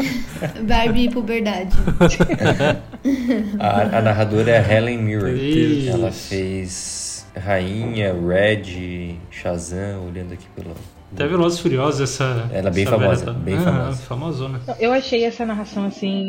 [0.66, 1.76] Barbie e puberdade.
[3.58, 5.34] A, a narradora é a Helen Mirren.
[5.36, 5.90] Isso.
[5.90, 7.01] Ela fez
[7.36, 10.74] Rainha, Red, Shazam, olhando aqui pelo.
[11.12, 12.48] Até Velozes e Furiosos, essa.
[12.52, 14.02] Ela é bem essa famosa, tá- bem Ah, famosa.
[14.02, 14.60] famosona.
[14.80, 16.24] Eu achei essa narração, assim,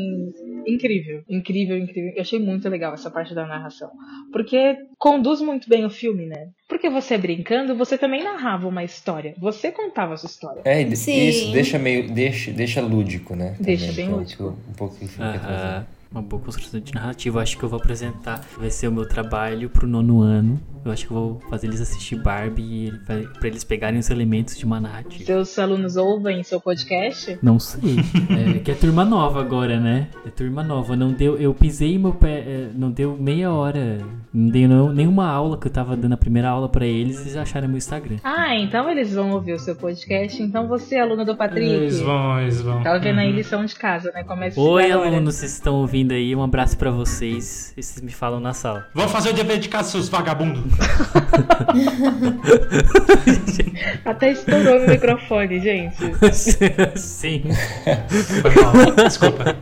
[0.68, 1.22] incrível.
[1.30, 2.12] Incrível, incrível.
[2.16, 3.90] Eu achei muito legal essa parte da narração.
[4.34, 6.48] Porque conduz muito bem o filme, né?
[6.68, 9.34] Porque você brincando, você também narrava uma história.
[9.40, 10.62] Você contava a sua história.
[10.66, 11.28] É, Sim.
[11.30, 12.12] isso deixa meio.
[12.12, 13.56] Deixa, deixa lúdico, né?
[13.62, 14.58] Deixa Também, bem que é o lúdico.
[14.70, 15.64] Um pouco que o filme quer trazer.
[15.64, 17.42] Aham, uma boa construção de narrativa.
[17.42, 18.46] Acho que eu vou apresentar.
[18.58, 20.60] Vai ser o meu trabalho pro nono ano.
[20.86, 22.92] Eu acho que eu vou fazer eles assistir Barbie e
[23.40, 25.24] pra eles pegarem os elementos de narrativa.
[25.24, 27.38] Seus alunos ouvem seu podcast?
[27.42, 27.96] Não sei.
[28.56, 30.08] É que é turma nova agora, né?
[30.26, 30.96] É turma nova.
[30.96, 31.38] Não deu.
[31.38, 32.40] Eu pisei meu pé.
[32.40, 34.00] é, não deu meia hora.
[34.34, 37.22] Não deu não- nenhuma aula que eu tava dando a primeira aula pra eles e
[37.24, 38.18] eles acharam meu Instagram.
[38.24, 40.42] Ah, então eles vão ouvir o seu podcast.
[40.42, 42.82] Então você, aluno do Patrick, Eles vão, eles vão.
[42.82, 43.36] tá vendo aí Uhum.
[43.36, 44.24] lição de casa, né?
[44.24, 46.36] Começa Oi, alunos, vocês estão ouvindo aí?
[46.36, 47.74] Um abraço pra vocês.
[47.78, 48.88] E vocês me falam na sala.
[48.94, 50.64] Vão fazer o dever de casa, seus vagabundos.
[54.06, 55.98] Até estourou no microfone, gente.
[56.98, 57.44] Sim.
[58.42, 58.74] Foi mal.
[58.96, 59.56] Desculpa.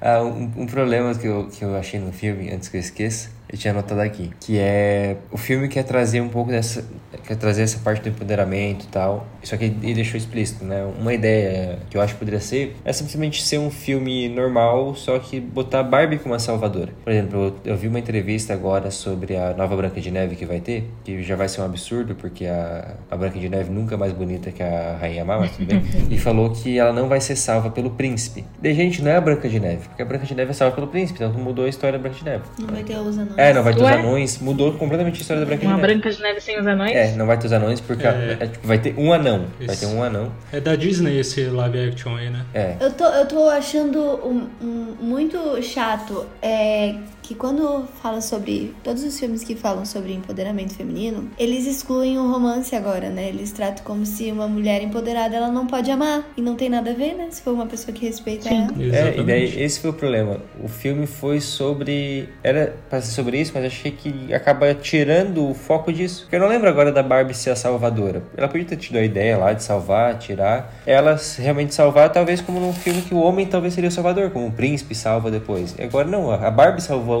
[0.00, 3.30] Ah, um, um problema que eu, que eu achei no filme, antes que eu esqueça,
[3.48, 4.30] Eu tinha anotado aqui.
[4.40, 5.16] Que é.
[5.30, 6.84] O filme quer trazer um pouco dessa.
[7.24, 9.26] Quer trazer essa parte do empoderamento e tal.
[9.42, 10.84] Só que ele deixou explícito, né?
[10.98, 15.18] Uma ideia que eu acho que poderia ser é simplesmente ser um filme normal, só
[15.18, 16.92] que botar Barbie como a salvadora.
[17.04, 20.60] Por exemplo, eu, vi uma entrevista agora sobre a nova Branca de Neve que vai
[20.60, 23.98] ter, que já vai ser um absurdo, porque a, a Branca de Neve nunca é
[23.98, 25.82] mais bonita que a Rainha Má, mas tudo bem.
[26.10, 28.44] e falou que ela não vai ser salva pelo príncipe.
[28.60, 30.74] De gente, não é a Branca de Neve, porque a Branca de Neve é salva
[30.74, 32.44] pelo príncipe, então mudou a história da Branca de Neve.
[32.58, 33.35] Não vai ter os anões.
[33.36, 33.94] É, não vai ter os Ué?
[33.98, 35.92] anões, mudou completamente a história da Branca Uma de Neve.
[35.94, 36.92] Branca de Neve sem os anões?
[36.92, 38.36] É, não vai ter os anões porque É.
[38.40, 39.46] é, tipo, vai ter um anão.
[39.58, 39.86] Vai Isso.
[39.88, 40.32] ter um anão.
[40.52, 42.44] É da Disney esse live action aí, né?
[42.54, 42.76] É.
[42.80, 46.94] Eu tô, eu tô achando um- um- muito chato é,
[47.26, 48.74] que quando fala sobre.
[48.84, 53.28] Todos os filmes que falam sobre empoderamento feminino, eles excluem o romance agora, né?
[53.28, 56.24] Eles tratam como se uma mulher empoderada ela não pode amar.
[56.36, 57.26] E não tem nada a ver, né?
[57.30, 58.68] Se for uma pessoa que respeita ela.
[58.94, 60.40] É, e daí esse foi o problema.
[60.62, 62.28] O filme foi sobre.
[62.44, 66.22] Era pra ser sobre isso, mas achei que acaba tirando o foco disso.
[66.22, 68.22] Porque eu não lembro agora da Barbie ser a salvadora.
[68.36, 70.72] Ela podia ter tido a ideia lá de salvar, tirar.
[70.86, 74.46] Ela realmente salvar, talvez como num filme que o homem talvez seria o salvador, como
[74.46, 75.74] o príncipe salva depois.
[75.76, 77.15] E agora não, a Barbie salvou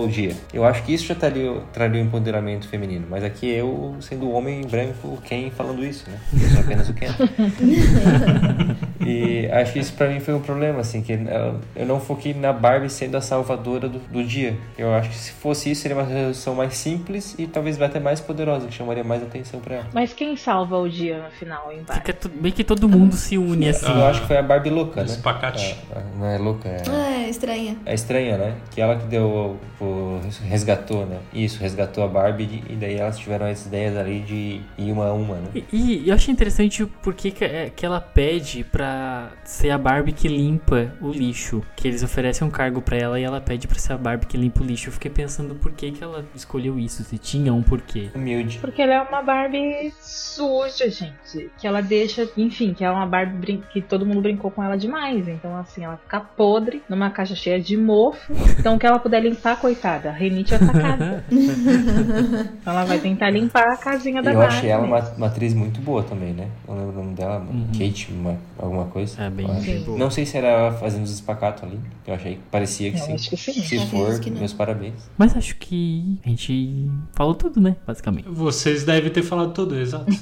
[0.52, 3.06] Eu acho que isso já traria, traria o empoderamento feminino.
[3.08, 6.18] Mas aqui eu, sendo homem branco, Ken falando isso, né?
[6.32, 7.08] Eu sou apenas o Ken.
[9.04, 12.32] E acho que isso pra mim foi um problema, assim, que ela- eu não foquei
[12.34, 14.56] na Barbie sendo a salvadora do, do dia.
[14.78, 18.20] Eu acho que se fosse isso, seria uma resolução mais simples e talvez até mais
[18.20, 19.86] poderosa, que chamaria mais atenção pra ela.
[19.92, 21.94] Mas quem salva o dia no final em Barbie?
[21.94, 23.86] Fica tu- bem que todo mundo se une assim.
[23.90, 25.06] Eu acho que foi a Barbie louca, né?
[25.06, 25.76] Espacate.
[25.94, 27.76] A- a- não é louca, é, Ah, é estranha.
[27.84, 28.54] é estranha, né?
[28.70, 31.18] Que ela que deu, o, resgatou, né?
[31.32, 35.12] Isso, resgatou a Barbie e daí elas tiveram as ideias ali de ir uma a
[35.12, 35.48] uma, né?
[35.54, 35.64] E,
[36.04, 38.85] e eu achei interessante porque que, é- que ela pede pra
[39.44, 41.62] ser a Barbie que limpa o lixo.
[41.74, 44.36] Que eles oferecem um cargo pra ela e ela pede pra ser a Barbie que
[44.36, 44.88] limpa o lixo.
[44.88, 48.10] Eu fiquei pensando por que, que ela escolheu isso, se tinha um porquê.
[48.14, 48.58] Humilde.
[48.58, 51.50] Porque ela é uma Barbie suja, gente.
[51.58, 54.76] Que ela deixa, enfim, que é uma Barbie brin- que todo mundo brincou com ela
[54.76, 55.26] demais.
[55.28, 58.32] Então, assim, ela fica podre numa caixa cheia de mofo.
[58.58, 61.24] Então, o que ela puder limpar, coitada, a Renite é atacada.
[61.30, 64.56] então, ela vai tentar limpar a casinha da eu Barbie.
[64.56, 66.48] achei ela uma, uma atriz muito boa também, né?
[66.66, 69.22] Não lembro o nome dela, Kate, uma- alguma coisa.
[69.24, 69.46] É, bem,
[69.84, 69.98] boa.
[69.98, 71.80] Não sei se era fazendo os espacatos ali.
[72.06, 73.14] Eu achei que parecia que Eu sim.
[73.14, 73.52] acho que sim.
[73.62, 74.94] Se for, que meus parabéns.
[75.18, 77.76] Mas acho que a gente falou tudo, né?
[77.86, 78.28] Basicamente.
[78.28, 80.06] Vocês devem ter falado tudo, exato.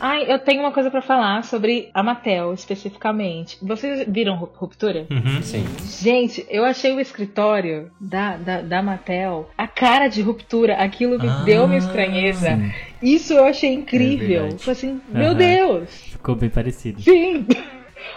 [0.00, 3.58] Ai, eu tenho uma coisa pra falar sobre a Mattel, especificamente.
[3.62, 5.06] Vocês viram Ru- Ruptura?
[5.10, 5.42] Uhum.
[5.42, 5.64] Sim.
[6.00, 11.28] Gente, eu achei o escritório da, da, da Mattel, a cara de ruptura, aquilo me
[11.28, 12.56] Ah, deu uma estranheza.
[12.56, 12.72] sim.
[13.02, 14.42] Isso eu achei incrível.
[14.42, 14.62] verdade.
[14.62, 15.34] Foi assim, meu.
[15.34, 16.11] Deus!
[16.22, 17.02] Ficou bem parecido.
[17.02, 17.44] Sim!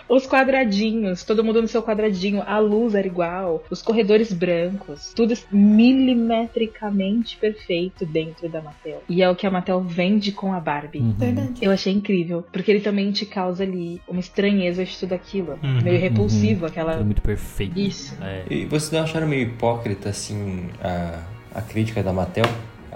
[0.08, 5.34] Os quadradinhos, todo mundo no seu quadradinho, a luz era igual, os corredores brancos, tudo
[5.52, 9.02] milimetricamente perfeito dentro da Mattel.
[9.10, 11.00] E é o que a Mattel vende com a Barbie.
[11.00, 11.16] Uhum.
[11.18, 11.54] Verdade.
[11.60, 15.58] Eu achei incrível, porque ele também te causa ali uma estranheza de tudo aquilo.
[15.64, 17.04] Uhum, meio repulsivo, Tudo aquela.
[17.04, 17.80] muito perfeito.
[17.80, 18.16] Isso.
[18.22, 18.44] É.
[18.50, 21.24] E vocês não acharam meio hipócrita, assim, a,
[21.56, 22.46] a crítica da Mattel?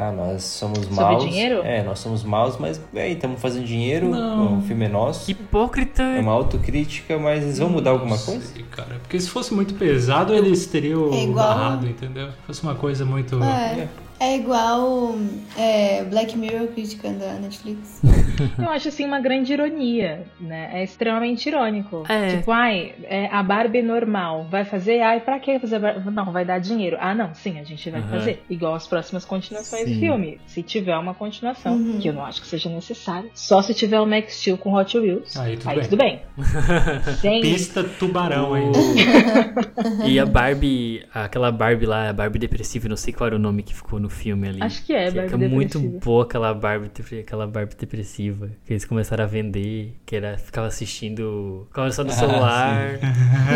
[0.02, 1.24] Ah, nós somos Sobre maus.
[1.26, 1.62] dinheiro?
[1.62, 4.60] É, nós somos maus, mas, véi, estamos fazendo dinheiro, Não.
[4.60, 5.30] o filme é nosso.
[5.30, 6.02] Hipócrita.
[6.02, 8.42] É uma autocrítica, mas eles vão mudar alguma Não coisa?
[8.54, 8.96] sei, cara.
[9.02, 12.28] Porque se fosse muito pesado, eles teriam É igual- barrado, entendeu?
[12.30, 13.44] Se fosse uma coisa muito.
[13.44, 13.48] É,
[13.82, 13.88] é
[14.36, 15.16] igual
[15.58, 18.02] é, Black Mirror criticando a Netflix.
[18.58, 20.70] Eu acho assim uma grande ironia, né?
[20.74, 22.04] É extremamente irônico.
[22.08, 22.38] É.
[22.38, 25.76] Tipo, ai, é a Barbie normal vai fazer, ai, pra que fazer?
[25.78, 26.98] a Bar- Não, vai dar dinheiro.
[27.00, 28.10] Ah, não, sim, a gente vai Aham.
[28.10, 28.44] fazer.
[28.50, 29.94] Igual as próximas continuações Sim.
[29.94, 30.40] do filme.
[30.48, 32.00] Se tiver uma continuação, Uhum.
[32.00, 33.30] que eu não acho que seja necessário.
[33.34, 35.36] Só se tiver o Max Steel com Hot Wheels.
[35.38, 35.84] Aí tudo aí bem.
[35.88, 36.22] tudo bem.
[37.22, 38.64] Sem Pista tubarão aí.
[40.06, 43.64] E a Barbie, aquela Barbie lá, a Barbie depressiva, não sei qual era o nome
[43.64, 44.64] que ficou no filme ali.
[44.64, 46.90] Acho que é, que Barbie é muito boa aquela Barbie,
[47.20, 48.50] aquela Barbie depressiva.
[48.66, 52.90] Que eles começaram a vender, que era, ficava assistindo, ficava só no Ah, celular.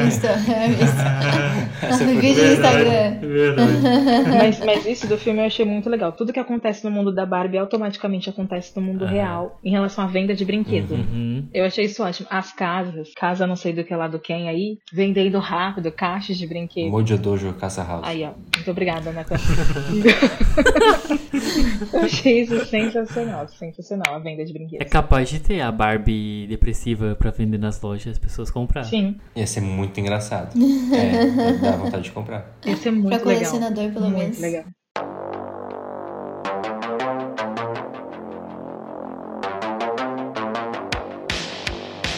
[0.08, 2.06] Insta, é, Insta.
[2.22, 3.20] Vídeo no Instagram.
[3.22, 3.72] Verdade.
[4.38, 6.12] mas, mas isso do filme eu achei muito legal.
[6.12, 9.12] Tudo que acontece no mundo da Barbie automaticamente acontece no mundo Aham.
[9.14, 10.92] real em relação à venda de brinquedo.
[10.94, 11.48] Uhum.
[11.54, 12.28] Eu achei isso ótimo.
[12.30, 16.48] As casas, casa não sei do que lá do quem aí, vendendo rápido, caixas de
[16.48, 16.92] brinquedo.
[16.92, 18.06] Mojo Dojo Casa House.
[18.08, 18.32] Aí, ó.
[18.56, 19.26] Muito obrigada, Ana.
[21.94, 24.88] Eu achei isso sensacional, sensacional, a venda de É brinquedos.
[24.92, 28.84] capaz de ter a Barbie depressiva pra vender nas lojas e as pessoas comprar.
[28.84, 30.54] Sim, Ia ser muito engraçado.
[30.94, 32.58] é, dá vontade de comprar.
[32.66, 33.20] é Pra muito legal.
[33.22, 34.40] colecionador, pelo muito menos.
[34.40, 34.64] legal.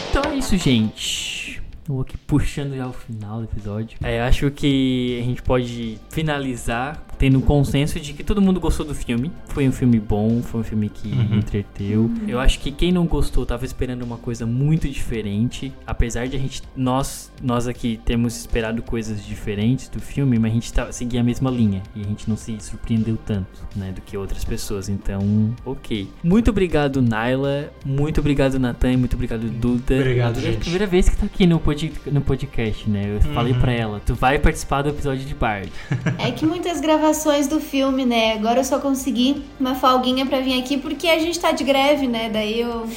[0.09, 1.61] Então é isso, gente.
[1.87, 3.97] Vou aqui puxando já o final do episódio.
[4.03, 8.85] É, acho que a gente pode finalizar tendo um consenso de que todo mundo gostou
[8.85, 9.31] do filme.
[9.47, 11.37] Foi um filme bom, foi um filme que uhum.
[11.37, 12.11] entreteu.
[12.27, 15.73] Eu acho que quem não gostou tava esperando uma coisa muito diferente.
[15.85, 20.53] Apesar de a gente, nós, nós aqui temos esperado coisas diferentes do filme, mas a
[20.53, 21.81] gente tá, seguia a mesma linha.
[21.95, 24.89] E a gente não se surpreendeu tanto, né, do que outras pessoas.
[24.89, 26.07] Então, ok.
[26.23, 27.71] Muito obrigado, Naila.
[27.85, 28.97] Muito obrigado, Natan.
[28.97, 29.95] Muito obrigado, Duda.
[29.95, 30.55] Obrigado, gente.
[30.55, 33.03] É a primeira vez que tá aqui no, pod, no podcast, né?
[33.05, 33.33] Eu uhum.
[33.33, 35.71] falei pra ela, tu vai participar do episódio de Bard.
[36.17, 38.33] É que muitas gravações gravações do filme, né?
[38.33, 42.07] Agora eu só consegui uma folguinha para vir aqui porque a gente tá de greve,
[42.07, 42.29] né?
[42.29, 42.87] Daí eu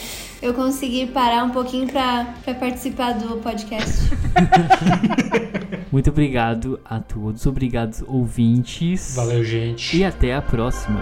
[0.41, 2.25] eu consegui parar um pouquinho para
[2.59, 4.09] participar do podcast.
[5.91, 9.15] Muito obrigado a todos, obrigados ouvintes.
[9.17, 9.97] Valeu, gente.
[9.97, 11.01] E até a próxima.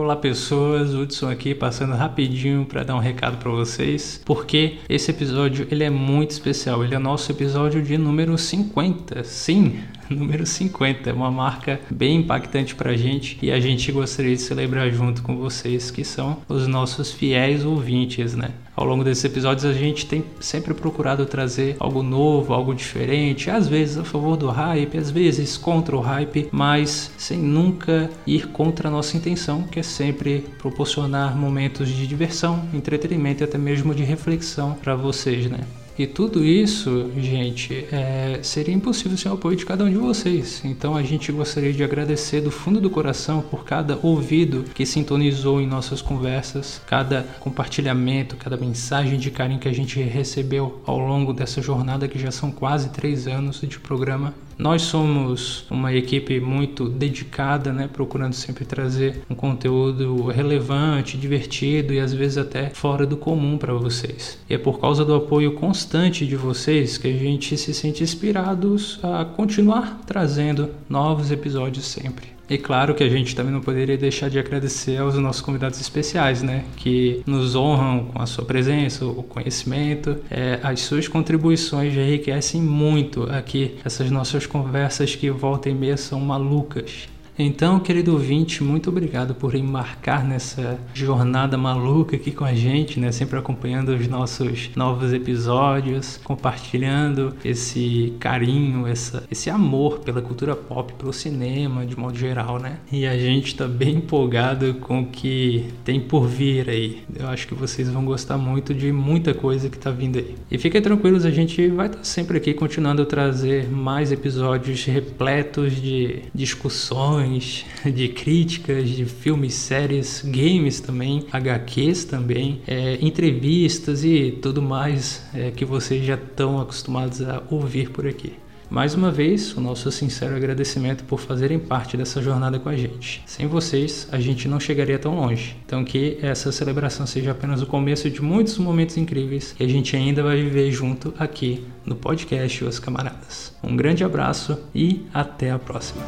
[0.00, 5.68] Olá pessoas, Hudson aqui passando rapidinho para dar um recado para vocês, porque esse episódio
[5.70, 9.22] ele é muito especial, ele é nosso episódio de número 50.
[9.24, 9.78] Sim,
[10.14, 11.08] número 50.
[11.08, 15.22] É uma marca bem impactante para a gente e a gente gostaria de celebrar junto
[15.22, 18.50] com vocês, que são os nossos fiéis ouvintes, né?
[18.74, 23.68] Ao longo desses episódios a gente tem sempre procurado trazer algo novo, algo diferente, às
[23.68, 28.88] vezes a favor do hype, às vezes contra o hype, mas sem nunca ir contra
[28.88, 34.02] a nossa intenção, que é sempre proporcionar momentos de diversão, entretenimento e até mesmo de
[34.02, 35.60] reflexão para vocês, né?
[36.00, 40.62] E tudo isso, gente, é, seria impossível sem o apoio de cada um de vocês.
[40.64, 45.60] Então a gente gostaria de agradecer do fundo do coração por cada ouvido que sintonizou
[45.60, 51.34] em nossas conversas, cada compartilhamento, cada mensagem de carinho que a gente recebeu ao longo
[51.34, 54.32] dessa jornada que já são quase três anos de programa.
[54.60, 61.98] Nós somos uma equipe muito dedicada, né, procurando sempre trazer um conteúdo relevante, divertido e
[61.98, 64.38] às vezes até fora do comum para vocês.
[64.50, 69.00] E é por causa do apoio constante de vocês que a gente se sente inspirados
[69.02, 72.39] a continuar trazendo novos episódios sempre.
[72.50, 76.42] E claro que a gente também não poderia deixar de agradecer aos nossos convidados especiais,
[76.42, 76.64] né?
[76.76, 80.16] Que nos honram com a sua presença, o conhecimento.
[80.28, 86.18] É, as suas contribuições enriquecem muito aqui essas nossas conversas que volta e meia são
[86.18, 87.08] malucas.
[87.42, 93.10] Então, querido ouvinte, muito obrigado por embarcar nessa jornada maluca aqui com a gente, né?
[93.12, 100.92] Sempre acompanhando os nossos novos episódios, compartilhando esse carinho, essa, esse amor pela cultura pop,
[100.92, 102.76] pelo cinema, de modo geral, né?
[102.92, 107.02] E a gente tá bem empolgado com o que tem por vir aí.
[107.18, 110.34] Eu acho que vocês vão gostar muito de muita coisa que tá vindo aí.
[110.50, 114.84] E fiquem tranquilos, a gente vai estar tá sempre aqui continuando a trazer mais episódios
[114.84, 117.29] repletos de discussões
[117.84, 125.50] de críticas de filmes, séries, games também, HQs também, é, entrevistas e tudo mais é,
[125.50, 128.32] que vocês já estão acostumados a ouvir por aqui.
[128.70, 133.20] Mais uma vez, o nosso sincero agradecimento por fazerem parte dessa jornada com a gente.
[133.26, 135.56] Sem vocês, a gente não chegaria tão longe.
[135.66, 139.96] Então, que essa celebração seja apenas o começo de muitos momentos incríveis que a gente
[139.96, 143.52] ainda vai viver junto aqui no podcast Os Camaradas.
[143.60, 146.04] Um grande abraço e até a próxima.